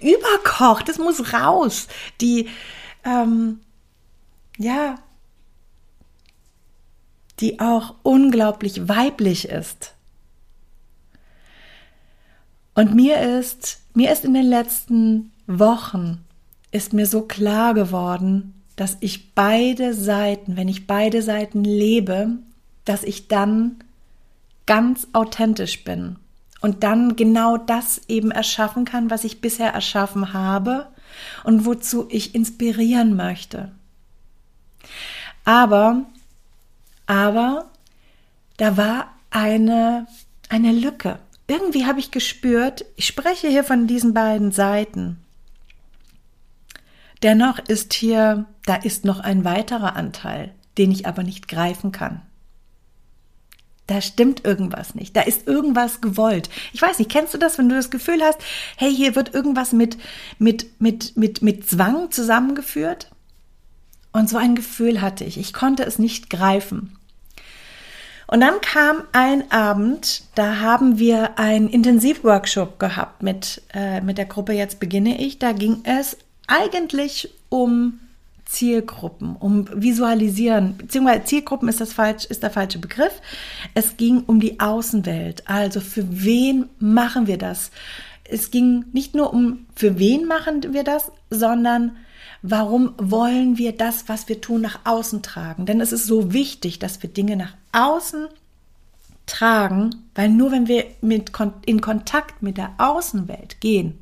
überkocht, 0.00 0.88
es 0.88 0.98
muss 0.98 1.32
raus, 1.34 1.88
die, 2.20 2.48
ähm, 3.04 3.60
ja, 4.58 4.96
die 7.42 7.60
auch 7.60 7.94
unglaublich 8.02 8.88
weiblich 8.88 9.48
ist. 9.48 9.94
Und 12.74 12.94
mir 12.94 13.20
ist, 13.38 13.80
mir 13.94 14.12
ist 14.12 14.24
in 14.24 14.32
den 14.32 14.46
letzten 14.46 15.32
Wochen, 15.46 16.24
ist 16.70 16.92
mir 16.94 17.06
so 17.06 17.22
klar 17.22 17.74
geworden, 17.74 18.54
dass 18.76 18.96
ich 19.00 19.34
beide 19.34 19.92
Seiten, 19.92 20.56
wenn 20.56 20.68
ich 20.68 20.86
beide 20.86 21.20
Seiten 21.20 21.64
lebe, 21.64 22.38
dass 22.84 23.02
ich 23.02 23.28
dann 23.28 23.76
ganz 24.64 25.06
authentisch 25.12 25.84
bin 25.84 26.16
und 26.60 26.82
dann 26.82 27.16
genau 27.16 27.58
das 27.58 28.00
eben 28.08 28.30
erschaffen 28.30 28.84
kann, 28.84 29.10
was 29.10 29.24
ich 29.24 29.40
bisher 29.40 29.72
erschaffen 29.72 30.32
habe 30.32 30.86
und 31.44 31.66
wozu 31.66 32.06
ich 32.08 32.34
inspirieren 32.34 33.16
möchte. 33.16 33.72
Aber, 35.44 36.06
aber, 37.12 37.70
da 38.56 38.78
war 38.78 39.14
eine, 39.30 40.06
eine 40.48 40.72
Lücke. 40.72 41.18
Irgendwie 41.46 41.84
habe 41.84 42.00
ich 42.00 42.10
gespürt, 42.10 42.86
ich 42.96 43.06
spreche 43.06 43.48
hier 43.48 43.64
von 43.64 43.86
diesen 43.86 44.14
beiden 44.14 44.50
Seiten. 44.50 45.18
Dennoch 47.22 47.58
ist 47.58 47.92
hier, 47.92 48.46
da 48.64 48.76
ist 48.76 49.04
noch 49.04 49.20
ein 49.20 49.44
weiterer 49.44 49.94
Anteil, 49.94 50.54
den 50.78 50.90
ich 50.90 51.06
aber 51.06 51.22
nicht 51.22 51.48
greifen 51.48 51.92
kann. 51.92 52.22
Da 53.86 54.00
stimmt 54.00 54.46
irgendwas 54.46 54.94
nicht. 54.94 55.14
Da 55.14 55.20
ist 55.20 55.46
irgendwas 55.46 56.00
gewollt. 56.00 56.48
Ich 56.72 56.80
weiß 56.80 56.98
nicht, 56.98 57.10
kennst 57.10 57.34
du 57.34 57.38
das, 57.38 57.58
wenn 57.58 57.68
du 57.68 57.74
das 57.74 57.90
Gefühl 57.90 58.22
hast, 58.22 58.38
hey, 58.78 58.94
hier 58.94 59.14
wird 59.16 59.34
irgendwas 59.34 59.72
mit, 59.72 59.98
mit, 60.38 60.80
mit, 60.80 61.14
mit, 61.18 61.42
mit 61.42 61.68
Zwang 61.68 62.10
zusammengeführt? 62.10 63.10
Und 64.12 64.30
so 64.30 64.38
ein 64.38 64.54
Gefühl 64.54 65.02
hatte 65.02 65.24
ich. 65.24 65.36
Ich 65.36 65.52
konnte 65.52 65.84
es 65.84 65.98
nicht 65.98 66.30
greifen. 66.30 66.96
Und 68.32 68.40
dann 68.40 68.62
kam 68.62 69.02
ein 69.12 69.52
Abend, 69.52 70.22
da 70.36 70.60
haben 70.60 70.98
wir 70.98 71.38
einen 71.38 71.68
Intensivworkshop 71.68 72.78
gehabt 72.78 73.22
mit, 73.22 73.60
äh, 73.74 74.00
mit 74.00 74.16
der 74.16 74.24
Gruppe 74.24 74.54
Jetzt 74.54 74.80
beginne 74.80 75.20
ich. 75.20 75.38
Da 75.38 75.52
ging 75.52 75.82
es 75.84 76.16
eigentlich 76.46 77.28
um 77.50 78.00
Zielgruppen, 78.46 79.36
um 79.36 79.68
Visualisieren, 79.74 80.78
beziehungsweise 80.78 81.24
Zielgruppen 81.24 81.68
ist, 81.68 81.82
das 81.82 81.92
falsch, 81.92 82.24
ist 82.24 82.42
der 82.42 82.48
falsche 82.48 82.78
Begriff. 82.78 83.20
Es 83.74 83.98
ging 83.98 84.22
um 84.26 84.40
die 84.40 84.60
Außenwelt. 84.60 85.46
Also 85.46 85.80
für 85.80 86.06
wen 86.08 86.70
machen 86.78 87.26
wir 87.26 87.36
das? 87.36 87.70
Es 88.24 88.50
ging 88.50 88.86
nicht 88.94 89.14
nur 89.14 89.34
um, 89.34 89.66
für 89.76 89.98
wen 89.98 90.24
machen 90.24 90.72
wir 90.72 90.84
das, 90.84 91.12
sondern 91.28 91.98
warum 92.42 92.94
wollen 92.98 93.56
wir 93.56 93.72
das, 93.72 94.08
was 94.08 94.28
wir 94.28 94.40
tun, 94.40 94.60
nach 94.60 94.80
außen 94.84 95.22
tragen? 95.22 95.64
Denn 95.64 95.80
es 95.80 95.92
ist 95.92 96.06
so 96.06 96.32
wichtig, 96.32 96.78
dass 96.78 97.02
wir 97.02 97.10
Dinge 97.10 97.36
nach 97.36 97.54
außen 97.72 98.28
tragen, 99.26 99.94
weil 100.14 100.28
nur 100.28 100.50
wenn 100.50 100.66
wir 100.66 100.86
mit, 101.00 101.32
in 101.64 101.80
Kontakt 101.80 102.42
mit 102.42 102.58
der 102.58 102.72
Außenwelt 102.78 103.60
gehen, 103.60 103.98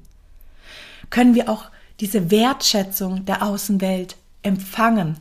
können 1.11 1.35
wir 1.35 1.49
auch 1.49 1.67
diese 2.01 2.31
Wertschätzung 2.31 3.27
der 3.27 3.43
Außenwelt 3.43 4.17
empfangen 4.43 5.19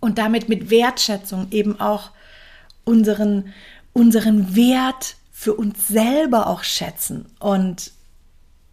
und 0.00 0.16
damit 0.18 0.48
mit 0.48 0.70
Wertschätzung 0.70 1.48
eben 1.50 1.78
auch 1.78 2.10
unseren, 2.84 3.52
unseren 3.92 4.56
Wert 4.56 5.16
für 5.30 5.52
uns 5.54 5.88
selber 5.88 6.46
auch 6.46 6.62
schätzen 6.64 7.26
und 7.38 7.92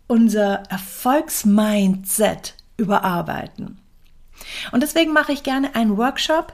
unser 0.08 0.64
Erfolgsmindset 0.70 2.56
überarbeiten. 2.78 3.80
Und 4.72 4.82
deswegen 4.84 5.14
mache 5.14 5.32
ich 5.32 5.44
gerne 5.44 5.76
einen 5.76 5.98
Workshop 5.98 6.54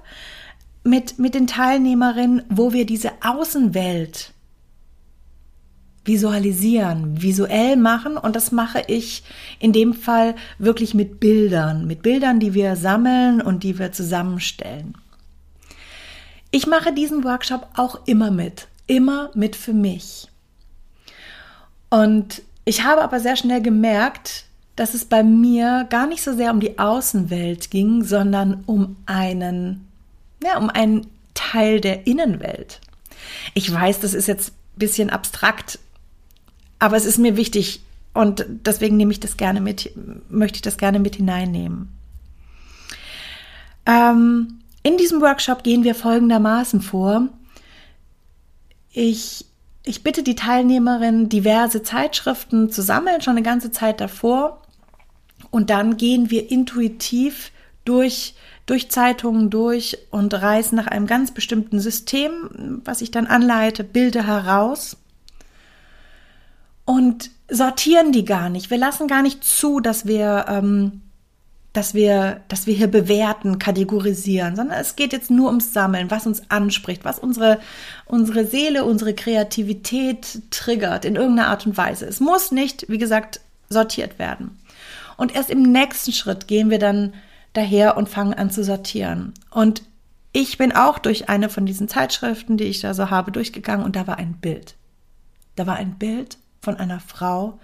mit, 0.83 1.19
mit 1.19 1.33
den 1.33 1.47
Teilnehmerinnen, 1.47 2.43
wo 2.49 2.73
wir 2.73 2.85
diese 2.85 3.11
Außenwelt 3.23 4.33
visualisieren, 6.05 7.21
visuell 7.21 7.75
machen 7.75 8.17
und 8.17 8.35
das 8.35 8.51
mache 8.51 8.81
ich 8.87 9.23
in 9.59 9.73
dem 9.73 9.93
Fall 9.93 10.35
wirklich 10.57 10.93
mit 10.93 11.19
Bildern, 11.19 11.85
mit 11.85 12.01
Bildern, 12.01 12.39
die 12.39 12.53
wir 12.53 12.75
sammeln 12.75 13.41
und 13.41 13.63
die 13.63 13.77
wir 13.77 13.91
zusammenstellen. 13.91 14.97
Ich 16.51 16.65
mache 16.65 16.93
diesen 16.93 17.23
Workshop 17.23 17.67
auch 17.75 18.07
immer 18.07 18.31
mit, 18.31 18.67
immer 18.87 19.29
mit 19.35 19.55
für 19.55 19.73
mich. 19.73 20.29
Und 21.91 22.41
ich 22.65 22.83
habe 22.83 23.01
aber 23.01 23.19
sehr 23.19 23.35
schnell 23.35 23.61
gemerkt, 23.61 24.45
dass 24.79 24.93
es 24.93 25.03
bei 25.03 25.23
mir 25.23 25.85
gar 25.89 26.07
nicht 26.07 26.23
so 26.23 26.33
sehr 26.33 26.51
um 26.51 26.61
die 26.61 26.79
Außenwelt 26.79 27.69
ging, 27.69 28.05
sondern 28.05 28.63
um 28.65 28.95
einen, 29.05 29.85
ja, 30.41 30.57
um 30.57 30.69
einen 30.69 31.05
Teil 31.33 31.81
der 31.81 32.07
Innenwelt. 32.07 32.79
Ich 33.53 33.69
weiß, 33.69 33.99
das 33.99 34.13
ist 34.13 34.29
jetzt 34.29 34.51
ein 34.51 34.79
bisschen 34.79 35.09
abstrakt, 35.09 35.79
aber 36.79 36.95
es 36.95 37.03
ist 37.03 37.17
mir 37.17 37.35
wichtig 37.35 37.81
und 38.13 38.45
deswegen 38.47 38.95
nehme 38.95 39.11
ich 39.11 39.19
das 39.19 39.35
gerne 39.35 39.59
mit, 39.59 39.91
möchte 40.29 40.55
ich 40.55 40.61
das 40.61 40.77
gerne 40.77 40.99
mit 40.99 41.17
hineinnehmen. 41.17 41.89
Ähm, 43.85 44.59
in 44.81 44.95
diesem 44.95 45.19
Workshop 45.19 45.63
gehen 45.63 45.83
wir 45.83 45.93
folgendermaßen 45.93 46.81
vor. 46.81 47.27
Ich 48.93 49.45
ich 49.83 50.03
bitte 50.03 50.23
die 50.23 50.35
Teilnehmerinnen, 50.35 51.29
diverse 51.29 51.83
Zeitschriften 51.83 52.69
zu 52.71 52.81
sammeln, 52.81 53.21
schon 53.21 53.31
eine 53.31 53.41
ganze 53.41 53.71
Zeit 53.71 53.99
davor. 53.99 54.61
Und 55.51 55.69
dann 55.69 55.97
gehen 55.97 56.29
wir 56.29 56.51
intuitiv 56.51 57.51
durch, 57.85 58.35
durch 58.65 58.91
Zeitungen 58.91 59.49
durch 59.49 59.97
und 60.11 60.33
reißen 60.33 60.75
nach 60.75 60.87
einem 60.87 61.07
ganz 61.07 61.31
bestimmten 61.31 61.79
System, 61.79 62.81
was 62.85 63.01
ich 63.01 63.11
dann 63.11 63.27
anleite, 63.27 63.83
Bilder 63.83 64.25
heraus 64.27 64.97
und 66.85 67.31
sortieren 67.49 68.11
die 68.11 68.25
gar 68.25 68.49
nicht. 68.49 68.69
Wir 68.69 68.77
lassen 68.77 69.07
gar 69.07 69.21
nicht 69.21 69.43
zu, 69.43 69.79
dass 69.79 70.07
wir, 70.07 70.45
ähm, 70.47 71.01
dass 71.73 71.93
wir, 71.93 72.41
dass 72.47 72.65
wir 72.65 72.73
hier 72.73 72.87
bewerten, 72.87 73.59
kategorisieren, 73.59 74.55
sondern 74.55 74.79
es 74.79 74.95
geht 74.95 75.13
jetzt 75.13 75.29
nur 75.29 75.47
ums 75.47 75.71
Sammeln, 75.73 76.09
was 76.09 76.25
uns 76.25 76.43
anspricht, 76.49 77.05
was 77.05 77.19
unsere, 77.19 77.59
unsere 78.05 78.45
Seele, 78.45 78.85
unsere 78.85 79.13
Kreativität 79.13 80.41
triggert 80.49 81.05
in 81.05 81.15
irgendeiner 81.15 81.49
Art 81.49 81.65
und 81.67 81.77
Weise. 81.77 82.05
Es 82.07 82.19
muss 82.19 82.51
nicht, 82.51 82.89
wie 82.89 82.97
gesagt, 82.97 83.39
sortiert 83.69 84.17
werden. 84.19 84.58
Und 85.19 85.35
erst 85.35 85.49
im 85.49 85.63
nächsten 85.63 86.13
Schritt 86.13 86.47
gehen 86.47 86.69
wir 86.69 86.79
dann 86.79 87.13
daher 87.51 87.97
und 87.97 88.07
fangen 88.07 88.33
an 88.33 88.51
zu 88.51 88.63
sortieren. 88.63 89.33
Und 89.51 89.83
ich 90.31 90.57
bin 90.57 90.71
auch 90.71 90.97
durch 90.97 91.27
eine 91.27 91.49
von 91.49 91.65
diesen 91.65 91.89
Zeitschriften, 91.89 92.55
die 92.55 92.63
ich 92.63 92.79
da 92.79 92.93
so 92.93 93.09
habe, 93.09 93.33
durchgegangen 93.33 93.85
und 93.85 93.97
da 93.97 94.07
war 94.07 94.17
ein 94.17 94.35
Bild. 94.35 94.75
Da 95.57 95.67
war 95.67 95.75
ein 95.75 95.97
Bild 95.97 96.37
von 96.61 96.77
einer 96.77 97.01
Frau 97.01 97.59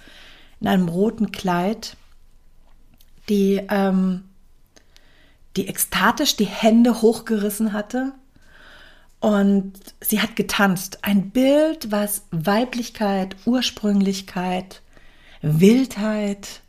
in 0.60 0.68
einem 0.68 0.90
roten 0.90 1.32
Kleid, 1.32 1.96
die, 3.30 3.62
ähm, 3.70 4.26
die 5.56 5.70
ekstatisch 5.70 6.36
die 6.36 6.44
Hände 6.44 7.02
hochgerissen 7.02 7.72
hatte 7.72 8.12
und 9.22 9.76
sie 10.02 10.20
hat 10.20 10.36
getanzt. 10.36 11.00
Ein 11.04 11.30
Bild, 11.30 11.90
was 11.90 12.24
Weiblichkeit, 12.32 13.38
Ursprünglichkeit, 13.46 14.82
Wildheit, 15.42 16.60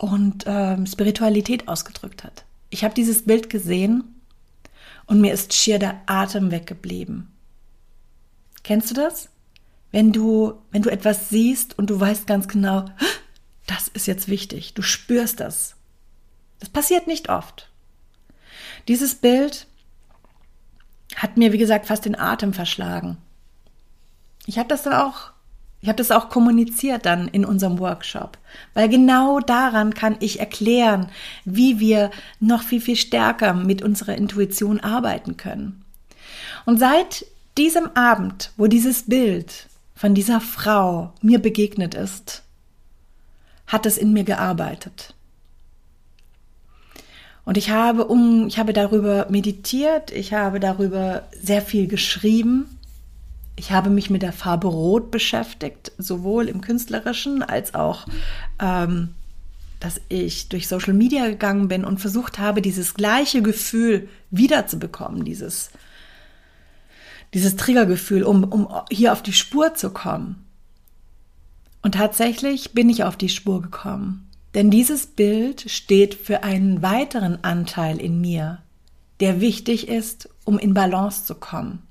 und 0.00 0.44
ähm, 0.46 0.86
Spiritualität 0.86 1.68
ausgedrückt 1.68 2.24
hat. 2.24 2.44
Ich 2.70 2.84
habe 2.84 2.94
dieses 2.94 3.26
Bild 3.26 3.50
gesehen 3.50 4.04
und 5.04 5.20
mir 5.20 5.34
ist 5.34 5.52
schier 5.52 5.78
der 5.78 6.00
Atem 6.06 6.50
weggeblieben. 6.50 7.30
Kennst 8.62 8.90
du 8.90 8.94
das? 8.94 9.28
Wenn 9.92 10.10
du, 10.12 10.54
wenn 10.70 10.80
du 10.80 10.90
etwas 10.90 11.28
siehst 11.28 11.78
und 11.78 11.90
du 11.90 12.00
weißt 12.00 12.26
ganz 12.26 12.48
genau, 12.48 12.86
das 13.66 13.88
ist 13.88 14.06
jetzt 14.06 14.28
wichtig, 14.28 14.72
du 14.72 14.80
spürst 14.80 15.38
das. 15.38 15.76
Das 16.60 16.70
passiert 16.70 17.06
nicht 17.06 17.28
oft. 17.28 17.70
Dieses 18.88 19.14
Bild 19.14 19.66
hat 21.14 21.36
mir, 21.36 21.52
wie 21.52 21.58
gesagt, 21.58 21.86
fast 21.86 22.06
den 22.06 22.18
Atem 22.18 22.54
verschlagen. 22.54 23.18
Ich 24.46 24.58
habe 24.58 24.68
das 24.68 24.82
dann 24.82 24.94
auch 24.94 25.32
ich 25.82 25.88
habe 25.88 25.96
das 25.96 26.10
auch 26.10 26.28
kommuniziert 26.28 27.06
dann 27.06 27.28
in 27.28 27.44
unserem 27.44 27.78
Workshop, 27.78 28.36
weil 28.74 28.88
genau 28.88 29.40
daran 29.40 29.94
kann 29.94 30.16
ich 30.20 30.38
erklären, 30.38 31.08
wie 31.44 31.80
wir 31.80 32.10
noch 32.38 32.62
viel, 32.62 32.80
viel 32.80 32.96
stärker 32.96 33.54
mit 33.54 33.82
unserer 33.82 34.16
Intuition 34.16 34.80
arbeiten 34.80 35.38
können. 35.38 35.82
Und 36.66 36.78
seit 36.78 37.24
diesem 37.56 37.96
Abend, 37.96 38.52
wo 38.58 38.66
dieses 38.66 39.04
Bild 39.04 39.68
von 39.94 40.14
dieser 40.14 40.40
Frau 40.40 41.14
mir 41.22 41.38
begegnet 41.38 41.94
ist, 41.94 42.42
hat 43.66 43.86
es 43.86 43.96
in 43.96 44.12
mir 44.12 44.24
gearbeitet. 44.24 45.14
Und 47.46 47.56
ich 47.56 47.70
habe 47.70 48.04
um, 48.04 48.46
ich 48.48 48.58
habe 48.58 48.74
darüber 48.74 49.26
meditiert, 49.30 50.10
ich 50.10 50.34
habe 50.34 50.60
darüber 50.60 51.26
sehr 51.32 51.62
viel 51.62 51.86
geschrieben 51.86 52.79
ich 53.60 53.72
habe 53.72 53.90
mich 53.90 54.08
mit 54.08 54.22
der 54.22 54.32
Farbe 54.32 54.68
Rot 54.68 55.10
beschäftigt, 55.10 55.92
sowohl 55.98 56.48
im 56.48 56.62
künstlerischen 56.62 57.42
als 57.42 57.74
auch, 57.74 58.06
ähm, 58.58 59.10
dass 59.80 60.00
ich 60.08 60.48
durch 60.48 60.66
Social 60.66 60.94
Media 60.94 61.26
gegangen 61.26 61.68
bin 61.68 61.84
und 61.84 62.00
versucht 62.00 62.38
habe, 62.38 62.62
dieses 62.62 62.94
gleiche 62.94 63.42
Gefühl 63.42 64.08
wiederzubekommen, 64.30 65.26
dieses, 65.26 65.68
dieses 67.34 67.56
Triggergefühl, 67.56 68.22
um, 68.22 68.44
um 68.44 68.66
hier 68.90 69.12
auf 69.12 69.22
die 69.22 69.34
Spur 69.34 69.74
zu 69.74 69.90
kommen. 69.90 70.46
Und 71.82 71.96
tatsächlich 71.96 72.72
bin 72.72 72.88
ich 72.88 73.04
auf 73.04 73.18
die 73.18 73.28
Spur 73.28 73.60
gekommen. 73.60 74.26
Denn 74.54 74.70
dieses 74.70 75.06
Bild 75.06 75.70
steht 75.70 76.14
für 76.14 76.44
einen 76.44 76.80
weiteren 76.80 77.44
Anteil 77.44 78.00
in 78.00 78.22
mir, 78.22 78.62
der 79.20 79.42
wichtig 79.42 79.86
ist, 79.86 80.30
um 80.46 80.58
in 80.58 80.72
Balance 80.72 81.26
zu 81.26 81.34
kommen. 81.34 81.82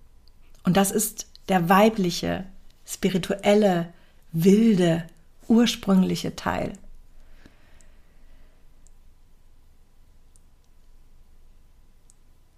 Und 0.63 0.75
das 0.75 0.89
ist 0.89 1.27
der 1.49 1.67
weibliche, 1.67 2.45
spirituelle, 2.85 3.87
wilde, 4.31 5.03
ursprüngliche 5.47 6.35
Teil. 6.35 6.73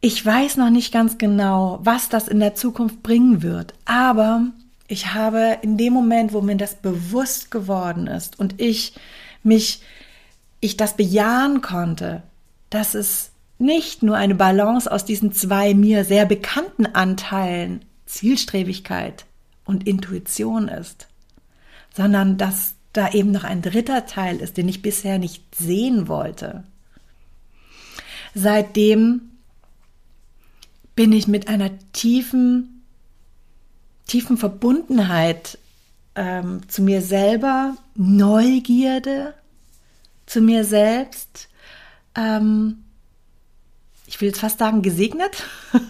Ich 0.01 0.25
weiß 0.25 0.57
noch 0.57 0.71
nicht 0.71 0.91
ganz 0.91 1.17
genau, 1.17 1.79
was 1.83 2.09
das 2.09 2.27
in 2.27 2.39
der 2.39 2.55
Zukunft 2.55 3.03
bringen 3.03 3.43
wird, 3.43 3.75
aber 3.85 4.47
ich 4.87 5.13
habe 5.13 5.59
in 5.61 5.77
dem 5.77 5.93
Moment, 5.93 6.33
wo 6.33 6.41
mir 6.41 6.57
das 6.57 6.75
bewusst 6.75 7.51
geworden 7.51 8.07
ist 8.07 8.39
und 8.39 8.59
ich 8.59 8.95
mich, 9.43 9.81
ich 10.59 10.75
das 10.75 10.97
bejahen 10.97 11.61
konnte, 11.61 12.23
dass 12.71 12.95
es 12.95 13.29
nicht 13.59 14.01
nur 14.01 14.17
eine 14.17 14.33
Balance 14.33 14.91
aus 14.91 15.05
diesen 15.05 15.33
zwei 15.33 15.75
mir 15.75 16.03
sehr 16.03 16.25
bekannten 16.25 16.87
Anteilen 16.87 17.85
Zielstrebigkeit 18.11 19.25
und 19.65 19.87
Intuition 19.87 20.67
ist, 20.67 21.07
sondern 21.95 22.37
dass 22.37 22.75
da 22.93 23.11
eben 23.11 23.31
noch 23.31 23.45
ein 23.45 23.61
dritter 23.61 24.05
Teil 24.05 24.37
ist, 24.37 24.57
den 24.57 24.67
ich 24.67 24.81
bisher 24.81 25.17
nicht 25.17 25.55
sehen 25.55 26.07
wollte. 26.07 26.65
Seitdem 28.33 29.31
bin 30.95 31.13
ich 31.13 31.27
mit 31.27 31.47
einer 31.47 31.71
tiefen, 31.93 32.83
tiefen 34.07 34.37
Verbundenheit 34.37 35.57
ähm, 36.15 36.67
zu 36.67 36.81
mir 36.81 37.01
selber, 37.01 37.77
Neugierde 37.95 39.33
zu 40.25 40.41
mir 40.41 40.65
selbst, 40.65 41.47
ähm, 42.15 42.83
ich 44.05 44.19
will 44.19 44.27
jetzt 44.27 44.41
fast 44.41 44.59
sagen, 44.59 44.81
gesegnet. 44.81 45.43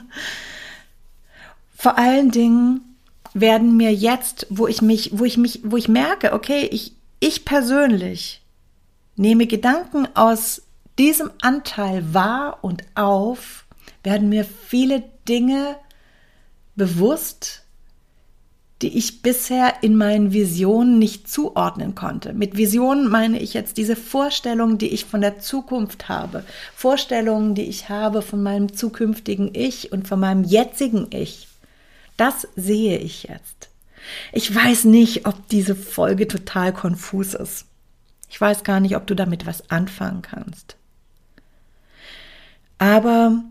Vor 1.82 1.98
allen 1.98 2.30
Dingen 2.30 2.96
werden 3.34 3.76
mir 3.76 3.92
jetzt, 3.92 4.46
wo 4.52 4.68
ich 4.68 4.84
mich, 4.84 5.18
wo 5.18 5.26
ich 5.26 5.38
mich, 5.38 5.62
wo 5.64 5.78
ich 5.78 5.88
merke, 5.88 6.34
okay, 6.34 6.70
ich, 6.72 6.94
ich 7.20 7.44
persönlich 7.44 8.44
nehme 9.16 9.48
Gedanken 9.48 10.08
aus 10.14 10.62
diesem 11.00 11.32
Anteil 11.42 12.14
wahr 12.14 12.60
und 12.62 12.84
auf, 12.94 13.66
werden 14.04 14.30
mir 14.30 14.46
viele 14.46 15.02
Dinge 15.28 15.76
bewusst, 16.76 17.64
die 18.84 18.96
ich 18.96 19.24
bisher 19.24 19.82
in 19.82 19.96
meinen 19.96 20.34
Visionen 20.34 21.00
nicht 21.00 21.28
zuordnen 21.28 21.96
konnte. 21.96 22.34
Mit 22.34 22.58
Visionen 22.58 23.10
meine 23.10 23.40
ich 23.40 23.56
jetzt 23.56 23.78
diese 23.78 23.96
Vorstellungen, 23.96 24.78
die 24.78 24.90
ich 24.90 25.06
von 25.06 25.22
der 25.22 25.40
Zukunft 25.40 26.10
habe, 26.10 26.44
Vorstellungen, 26.76 27.56
die 27.56 27.66
ich 27.66 27.90
habe 27.90 28.22
von 28.22 28.44
meinem 28.44 28.72
zukünftigen 28.72 29.50
Ich 29.56 29.92
und 29.92 30.08
von 30.08 30.20
meinem 30.20 30.44
jetzigen 30.44 31.08
Ich. 31.10 31.48
Das 32.22 32.48
sehe 32.56 33.00
ich 33.00 33.24
jetzt. 33.24 33.72
Ich 34.32 34.54
weiß 34.54 34.86
nicht, 34.86 35.26
ob 35.26 35.48
diese 35.48 35.76
Folge 35.76 36.28
total 36.28 36.72
konfus 36.72 37.34
ist. 37.34 37.66
Ich 38.30 38.40
weiß 38.40 38.64
gar 38.64 38.80
nicht, 38.80 38.96
ob 38.96 39.08
du 39.08 39.16
damit 39.16 39.48
was 39.48 39.72
anfangen 39.72 40.22
kannst. 40.22 40.78
Aber 42.78 43.44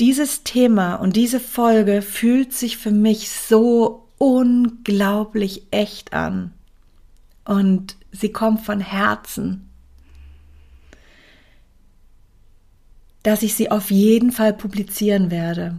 dieses 0.00 0.42
Thema 0.42 0.94
und 0.94 1.16
diese 1.16 1.38
Folge 1.38 2.00
fühlt 2.00 2.54
sich 2.54 2.78
für 2.78 2.92
mich 2.92 3.30
so 3.30 4.08
unglaublich 4.16 5.64
echt 5.72 6.14
an. 6.14 6.54
Und 7.44 7.98
sie 8.10 8.32
kommt 8.32 8.62
von 8.62 8.80
Herzen. 8.80 9.68
Dass 13.22 13.42
ich 13.42 13.54
sie 13.54 13.70
auf 13.70 13.90
jeden 13.90 14.32
Fall 14.32 14.54
publizieren 14.54 15.30
werde. 15.30 15.78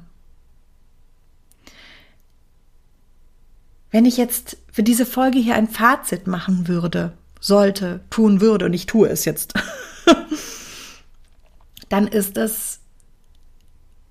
Wenn 3.91 4.06
ich 4.06 4.17
jetzt 4.17 4.58
für 4.71 4.84
diese 4.84 5.06
Folge 5.06 5.39
hier 5.39 5.56
ein 5.56 5.69
Fazit 5.69 6.28
machen 6.28 6.67
würde, 6.67 7.13
sollte, 7.39 8.02
tun 8.10 8.41
würde, 8.41 8.65
und 8.65 8.73
ich 8.73 8.86
tue 8.86 9.08
es 9.10 9.26
jetzt, 9.26 9.54
dann 11.89 12.08
ist 12.08 12.38
es, 12.38 12.80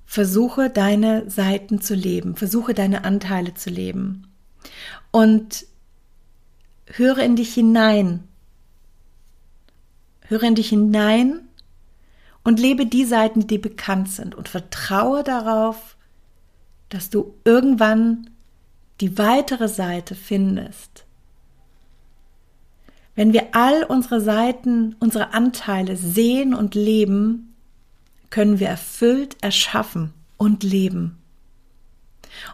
versuche 0.07 0.71
deine 0.71 1.29
Seiten 1.29 1.81
zu 1.81 1.95
leben, 1.95 2.37
versuche 2.37 2.73
deine 2.73 3.05
Anteile 3.05 3.55
zu 3.55 3.71
leben. 3.71 4.29
Und 5.11 5.67
höre 6.87 7.19
in 7.19 7.37
dich 7.37 7.53
hinein, 7.53 8.25
höre 10.23 10.45
in 10.45 10.55
dich 10.55 10.71
hinein 10.71 11.49
und 12.45 12.61
lebe 12.61 12.87
die 12.87 13.05
Seiten, 13.05 13.41
die 13.41 13.47
dir 13.47 13.61
bekannt 13.61 14.11
sind 14.11 14.35
und 14.35 14.49
vertraue 14.49 15.23
darauf, 15.23 15.97
dass 16.89 17.11
du 17.11 17.35
irgendwann 17.45 18.31
die 19.01 19.19
weitere 19.19 19.69
Seite 19.69 20.15
findest. 20.15 21.05
Wenn 23.15 23.33
wir 23.33 23.55
all 23.55 23.83
unsere 23.85 24.21
Seiten, 24.21 24.95
unsere 25.01 25.33
Anteile 25.33 25.97
sehen 25.97 26.55
und 26.55 26.75
leben, 26.75 27.55
können 28.31 28.61
wir 28.61 28.69
erfüllt 28.69 29.37
erschaffen 29.41 30.13
und 30.37 30.63
leben. 30.63 31.19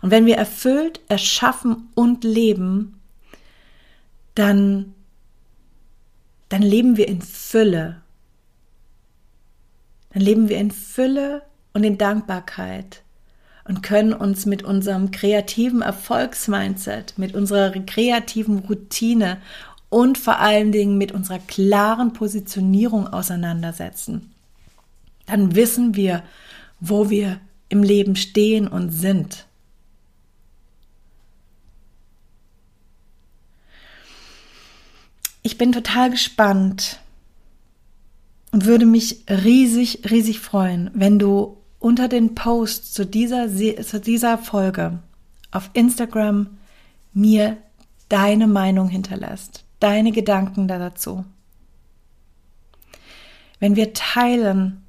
Und 0.00 0.10
wenn 0.10 0.26
wir 0.26 0.36
erfüllt 0.36 1.00
erschaffen 1.08 1.88
und 1.94 2.22
leben, 2.22 3.00
dann, 4.34 4.94
dann 6.48 6.62
leben 6.62 6.96
wir 6.96 7.08
in 7.08 7.22
Fülle. 7.22 8.00
Dann 10.10 10.22
leben 10.22 10.48
wir 10.48 10.58
in 10.58 10.70
Fülle 10.70 11.42
und 11.72 11.84
in 11.84 11.98
Dankbarkeit 11.98 13.01
und 13.72 13.82
können 13.82 14.12
uns 14.12 14.44
mit 14.44 14.62
unserem 14.62 15.10
kreativen 15.10 15.80
Erfolgsmindset, 15.80 17.14
mit 17.16 17.34
unserer 17.34 17.70
kreativen 17.70 18.58
Routine 18.58 19.38
und 19.88 20.18
vor 20.18 20.38
allen 20.38 20.72
Dingen 20.72 20.98
mit 20.98 21.12
unserer 21.12 21.38
klaren 21.38 22.12
Positionierung 22.12 23.06
auseinandersetzen 23.06 24.32
dann 25.32 25.54
wissen 25.54 25.94
wir, 25.94 26.22
wo 26.80 27.10
wir 27.10 27.40
im 27.68 27.82
Leben 27.82 28.16
stehen 28.16 28.68
und 28.68 28.90
sind. 28.90 29.46
Ich 35.42 35.58
bin 35.58 35.72
total 35.72 36.10
gespannt 36.10 37.00
und 38.52 38.66
würde 38.66 38.86
mich 38.86 39.24
riesig, 39.28 40.10
riesig 40.10 40.40
freuen, 40.40 40.90
wenn 40.94 41.18
du 41.18 41.56
unter 41.82 42.08
den 42.08 42.34
Posts 42.34 42.92
zu 42.92 43.04
dieser, 43.04 43.48
zu 43.48 44.00
dieser 44.00 44.38
Folge 44.38 45.00
auf 45.50 45.70
Instagram 45.72 46.58
mir 47.12 47.58
deine 48.08 48.46
Meinung 48.46 48.88
hinterlässt, 48.88 49.64
deine 49.80 50.12
Gedanken 50.12 50.68
dazu. 50.68 51.24
Wenn 53.58 53.76
wir 53.76 53.92
teilen, 53.92 54.82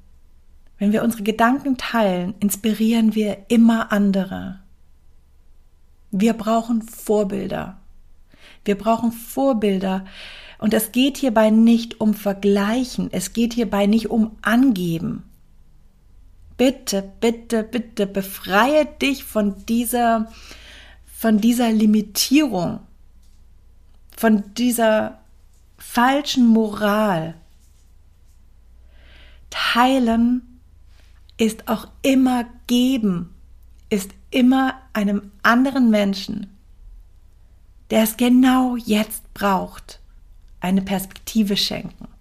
wenn 0.78 0.92
wir 0.92 1.02
unsere 1.02 1.22
Gedanken 1.22 1.76
teilen, 1.76 2.34
inspirieren 2.40 3.14
wir 3.14 3.46
immer 3.48 3.92
andere. 3.92 4.60
Wir 6.10 6.32
brauchen 6.32 6.82
Vorbilder. 6.82 7.78
Wir 8.64 8.78
brauchen 8.78 9.10
Vorbilder. 9.12 10.04
Und 10.58 10.74
es 10.74 10.92
geht 10.92 11.16
hierbei 11.18 11.50
nicht 11.50 12.00
um 12.00 12.14
Vergleichen. 12.14 13.08
Es 13.12 13.32
geht 13.32 13.52
hierbei 13.54 13.86
nicht 13.86 14.10
um 14.10 14.36
Angeben. 14.42 15.24
Bitte, 16.56 17.02
bitte, 17.20 17.64
bitte 17.64 18.06
befreie 18.06 18.86
dich 18.86 19.24
von 19.24 19.66
dieser, 19.66 20.30
von 21.04 21.38
dieser 21.38 21.72
Limitierung, 21.72 22.80
von 24.16 24.54
dieser 24.54 25.18
falschen 25.78 26.46
Moral. 26.46 27.34
Teilen 29.50 30.60
ist 31.36 31.68
auch 31.68 31.88
immer 32.02 32.44
geben, 32.66 33.34
ist 33.90 34.10
immer 34.30 34.80
einem 34.92 35.32
anderen 35.42 35.90
Menschen, 35.90 36.56
der 37.90 38.04
es 38.04 38.16
genau 38.16 38.76
jetzt 38.76 39.32
braucht, 39.34 40.00
eine 40.60 40.82
Perspektive 40.82 41.56
schenken. 41.56 42.13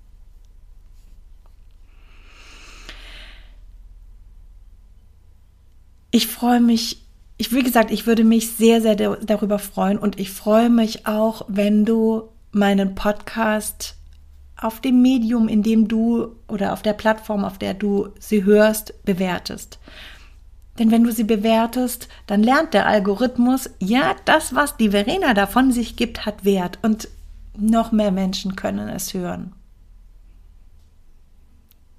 Ich 6.15 6.27
freue 6.27 6.61
mich, 6.61 7.07
ich 7.37 7.51
wie 7.53 7.63
gesagt, 7.63 7.89
ich 7.89 8.05
würde 8.05 8.23
mich 8.23 8.51
sehr, 8.51 8.83
sehr 8.83 8.95
darüber 8.95 9.57
freuen 9.57 9.97
und 9.97 10.19
ich 10.19 10.29
freue 10.29 10.69
mich 10.69 11.07
auch, 11.07 11.43
wenn 11.47 11.85
du 11.85 12.29
meinen 12.51 12.93
Podcast 12.93 13.95
auf 14.55 14.79
dem 14.79 15.01
Medium, 15.01 15.47
in 15.47 15.63
dem 15.63 15.87
du 15.87 16.35
oder 16.47 16.73
auf 16.73 16.83
der 16.83 16.93
Plattform, 16.93 17.43
auf 17.43 17.57
der 17.57 17.73
du 17.73 18.09
sie 18.19 18.43
hörst, 18.43 19.03
bewertest. 19.05 19.79
Denn 20.77 20.91
wenn 20.91 21.03
du 21.03 21.11
sie 21.11 21.23
bewertest, 21.23 22.09
dann 22.27 22.43
lernt 22.43 22.75
der 22.75 22.85
Algorithmus, 22.85 23.71
ja, 23.79 24.15
das, 24.25 24.53
was 24.53 24.77
die 24.77 24.91
Verena 24.91 25.33
davon 25.33 25.71
sich 25.71 25.95
gibt, 25.95 26.27
hat 26.27 26.45
Wert 26.45 26.77
und 26.83 27.07
noch 27.57 27.91
mehr 27.91 28.11
Menschen 28.11 28.55
können 28.55 28.87
es 28.87 29.15
hören. 29.15 29.53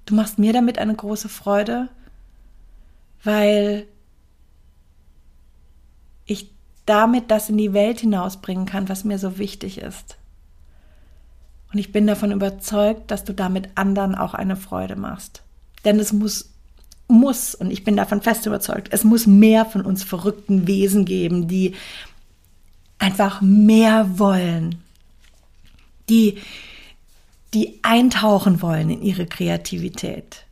Du 0.05 0.15
machst 0.15 0.39
mir 0.39 0.53
damit 0.53 0.79
eine 0.79 0.95
große 0.95 1.27
Freude, 1.27 1.89
weil 3.21 3.87
ich 6.25 6.51
damit 6.85 7.31
das 7.31 7.49
in 7.49 7.57
die 7.57 7.73
Welt 7.73 7.99
hinausbringen 7.99 8.65
kann, 8.65 8.89
was 8.89 9.03
mir 9.03 9.17
so 9.17 9.37
wichtig 9.37 9.79
ist. 9.79 10.17
Und 11.71 11.79
ich 11.79 11.91
bin 11.91 12.05
davon 12.07 12.31
überzeugt, 12.31 13.09
dass 13.11 13.23
du 13.23 13.33
damit 13.33 13.69
anderen 13.75 14.15
auch 14.15 14.33
eine 14.33 14.55
Freude 14.55 14.95
machst. 14.95 15.41
Denn 15.83 15.99
es 15.99 16.13
muss 16.13 16.49
muss, 17.07 17.55
und 17.55 17.71
ich 17.71 17.83
bin 17.83 17.95
davon 17.95 18.21
fest 18.21 18.45
überzeugt, 18.45 18.89
es 18.91 19.03
muss 19.03 19.27
mehr 19.27 19.65
von 19.65 19.81
uns 19.81 20.03
verrückten 20.03 20.67
Wesen 20.67 21.05
geben, 21.05 21.47
die 21.47 21.75
einfach 22.97 23.41
mehr 23.41 24.17
wollen, 24.17 24.81
die, 26.09 26.39
die 27.53 27.79
eintauchen 27.83 28.61
wollen 28.61 28.89
in 28.89 29.01
ihre 29.01 29.25
Kreativität. 29.25 30.44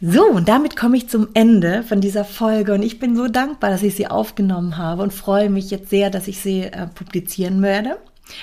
So, 0.00 0.26
und 0.26 0.46
damit 0.46 0.76
komme 0.76 0.98
ich 0.98 1.08
zum 1.08 1.28
Ende 1.32 1.82
von 1.82 2.02
dieser 2.02 2.26
Folge 2.26 2.74
und 2.74 2.82
ich 2.82 2.98
bin 2.98 3.16
so 3.16 3.28
dankbar, 3.28 3.70
dass 3.70 3.82
ich 3.82 3.94
sie 3.94 4.08
aufgenommen 4.08 4.76
habe 4.76 5.02
und 5.02 5.14
freue 5.14 5.48
mich 5.48 5.70
jetzt 5.70 5.88
sehr, 5.88 6.10
dass 6.10 6.28
ich 6.28 6.38
sie 6.40 6.64
äh, 6.64 6.86
publizieren 6.86 7.62
werde. 7.62 7.96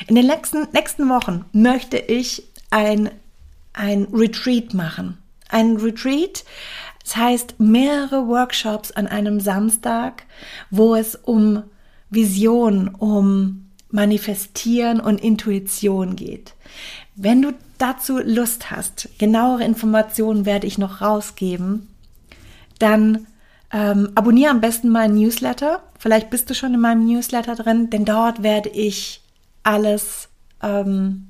In 0.08 0.16
den 0.16 0.26
nächsten, 0.26 0.68
nächsten 0.74 1.10
Wochen 1.10 1.46
möchte 1.52 1.98
ich 1.98 2.48
ein, 2.72 3.12
ein 3.74 4.08
Retreat 4.12 4.74
machen. 4.74 5.20
Ein 5.50 5.78
Retreat, 5.78 6.44
das 7.04 7.18
heißt 7.18 7.60
mehrere 7.60 8.28
Workshops 8.28 8.92
an 8.92 9.06
einem 9.06 9.40
Samstag, 9.40 10.24
wo 10.72 10.96
es 10.96 11.16
um 11.16 11.62
Vision, 12.10 12.88
um 12.88 13.70
Manifestieren 13.92 15.00
und 15.00 15.22
Intuition 15.22 16.16
geht. 16.16 16.56
Wenn 17.16 17.44
du 17.44 17.54
dazu 17.84 18.20
Lust 18.20 18.72
hast, 18.72 19.10
genauere 19.20 19.64
Informationen 19.64 20.46
werde 20.46 20.68
ich 20.68 20.78
noch 20.78 21.02
rausgeben, 21.02 21.90
dann 22.80 23.28
ähm, 23.72 24.12
abonniere 24.16 24.52
am 24.52 24.62
besten 24.62 24.88
meinen 24.88 25.16
Newsletter. 25.16 25.84
Vielleicht 26.00 26.30
bist 26.30 26.50
du 26.50 26.56
schon 26.56 26.74
in 26.74 26.80
meinem 26.80 27.06
Newsletter 27.06 27.56
drin, 27.56 27.90
denn 27.90 28.06
dort 28.06 28.42
werde 28.42 28.70
ich 28.70 29.22
alles 29.64 30.30
ähm, 30.62 31.28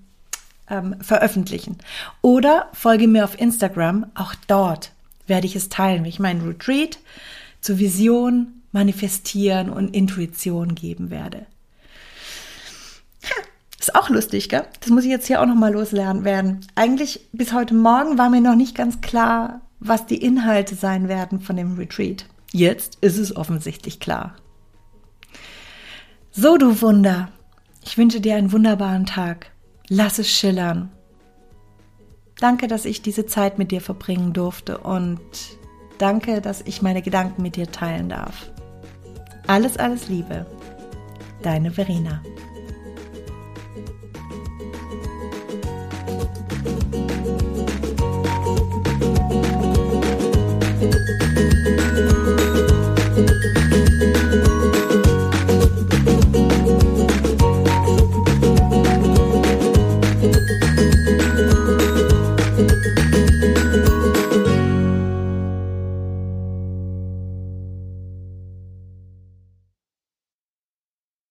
ähm, 0.69 0.95
veröffentlichen. 1.01 1.79
Oder 2.21 2.69
folge 2.73 3.07
mir 3.07 3.23
auf 3.23 3.39
Instagram, 3.39 4.05
auch 4.13 4.35
dort 4.47 4.91
werde 5.25 5.47
ich 5.47 5.55
es 5.55 5.69
teilen, 5.69 6.03
wie 6.03 6.09
ich 6.09 6.19
meinen 6.19 6.45
Retreat 6.45 6.99
zur 7.61 7.79
Vision, 7.79 8.61
Manifestieren 8.71 9.69
und 9.69 9.95
Intuition 9.95 10.75
geben 10.75 11.09
werde. 11.09 11.45
Ist 13.83 13.95
auch 13.95 14.09
lustig, 14.09 14.47
gell? 14.47 14.63
Das 14.79 14.91
muss 14.91 15.03
ich 15.03 15.09
jetzt 15.09 15.27
hier 15.27 15.41
auch 15.41 15.45
nochmal 15.45 15.73
loslernen 15.73 16.23
werden. 16.23 16.61
Eigentlich 16.73 17.27
bis 17.33 17.51
heute 17.51 17.73
Morgen 17.73 18.17
war 18.17 18.29
mir 18.29 18.39
noch 18.39 18.55
nicht 18.55 18.77
ganz 18.77 19.01
klar, 19.01 19.59
was 19.81 20.05
die 20.05 20.23
Inhalte 20.23 20.75
sein 20.75 21.09
werden 21.09 21.41
von 21.41 21.57
dem 21.57 21.75
Retreat. 21.75 22.25
Jetzt 22.53 22.99
ist 23.01 23.17
es 23.17 23.35
offensichtlich 23.35 23.99
klar. 23.99 24.35
So, 26.31 26.55
du 26.55 26.81
Wunder. 26.81 27.27
Ich 27.83 27.97
wünsche 27.97 28.21
dir 28.21 28.37
einen 28.37 28.53
wunderbaren 28.53 29.05
Tag. 29.05 29.51
Lass 29.89 30.17
es 30.17 30.29
schillern. 30.29 30.89
Danke, 32.39 32.69
dass 32.69 32.85
ich 32.85 33.01
diese 33.01 33.25
Zeit 33.25 33.57
mit 33.57 33.71
dir 33.71 33.81
verbringen 33.81 34.31
durfte 34.31 34.77
und 34.77 35.19
danke, 35.97 36.39
dass 36.39 36.61
ich 36.61 36.81
meine 36.81 37.01
Gedanken 37.01 37.41
mit 37.41 37.57
dir 37.57 37.69
teilen 37.69 38.07
darf. 38.07 38.49
Alles, 39.45 39.75
alles 39.75 40.07
Liebe. 40.07 40.45
Deine 41.41 41.69
Verena. 41.69 42.21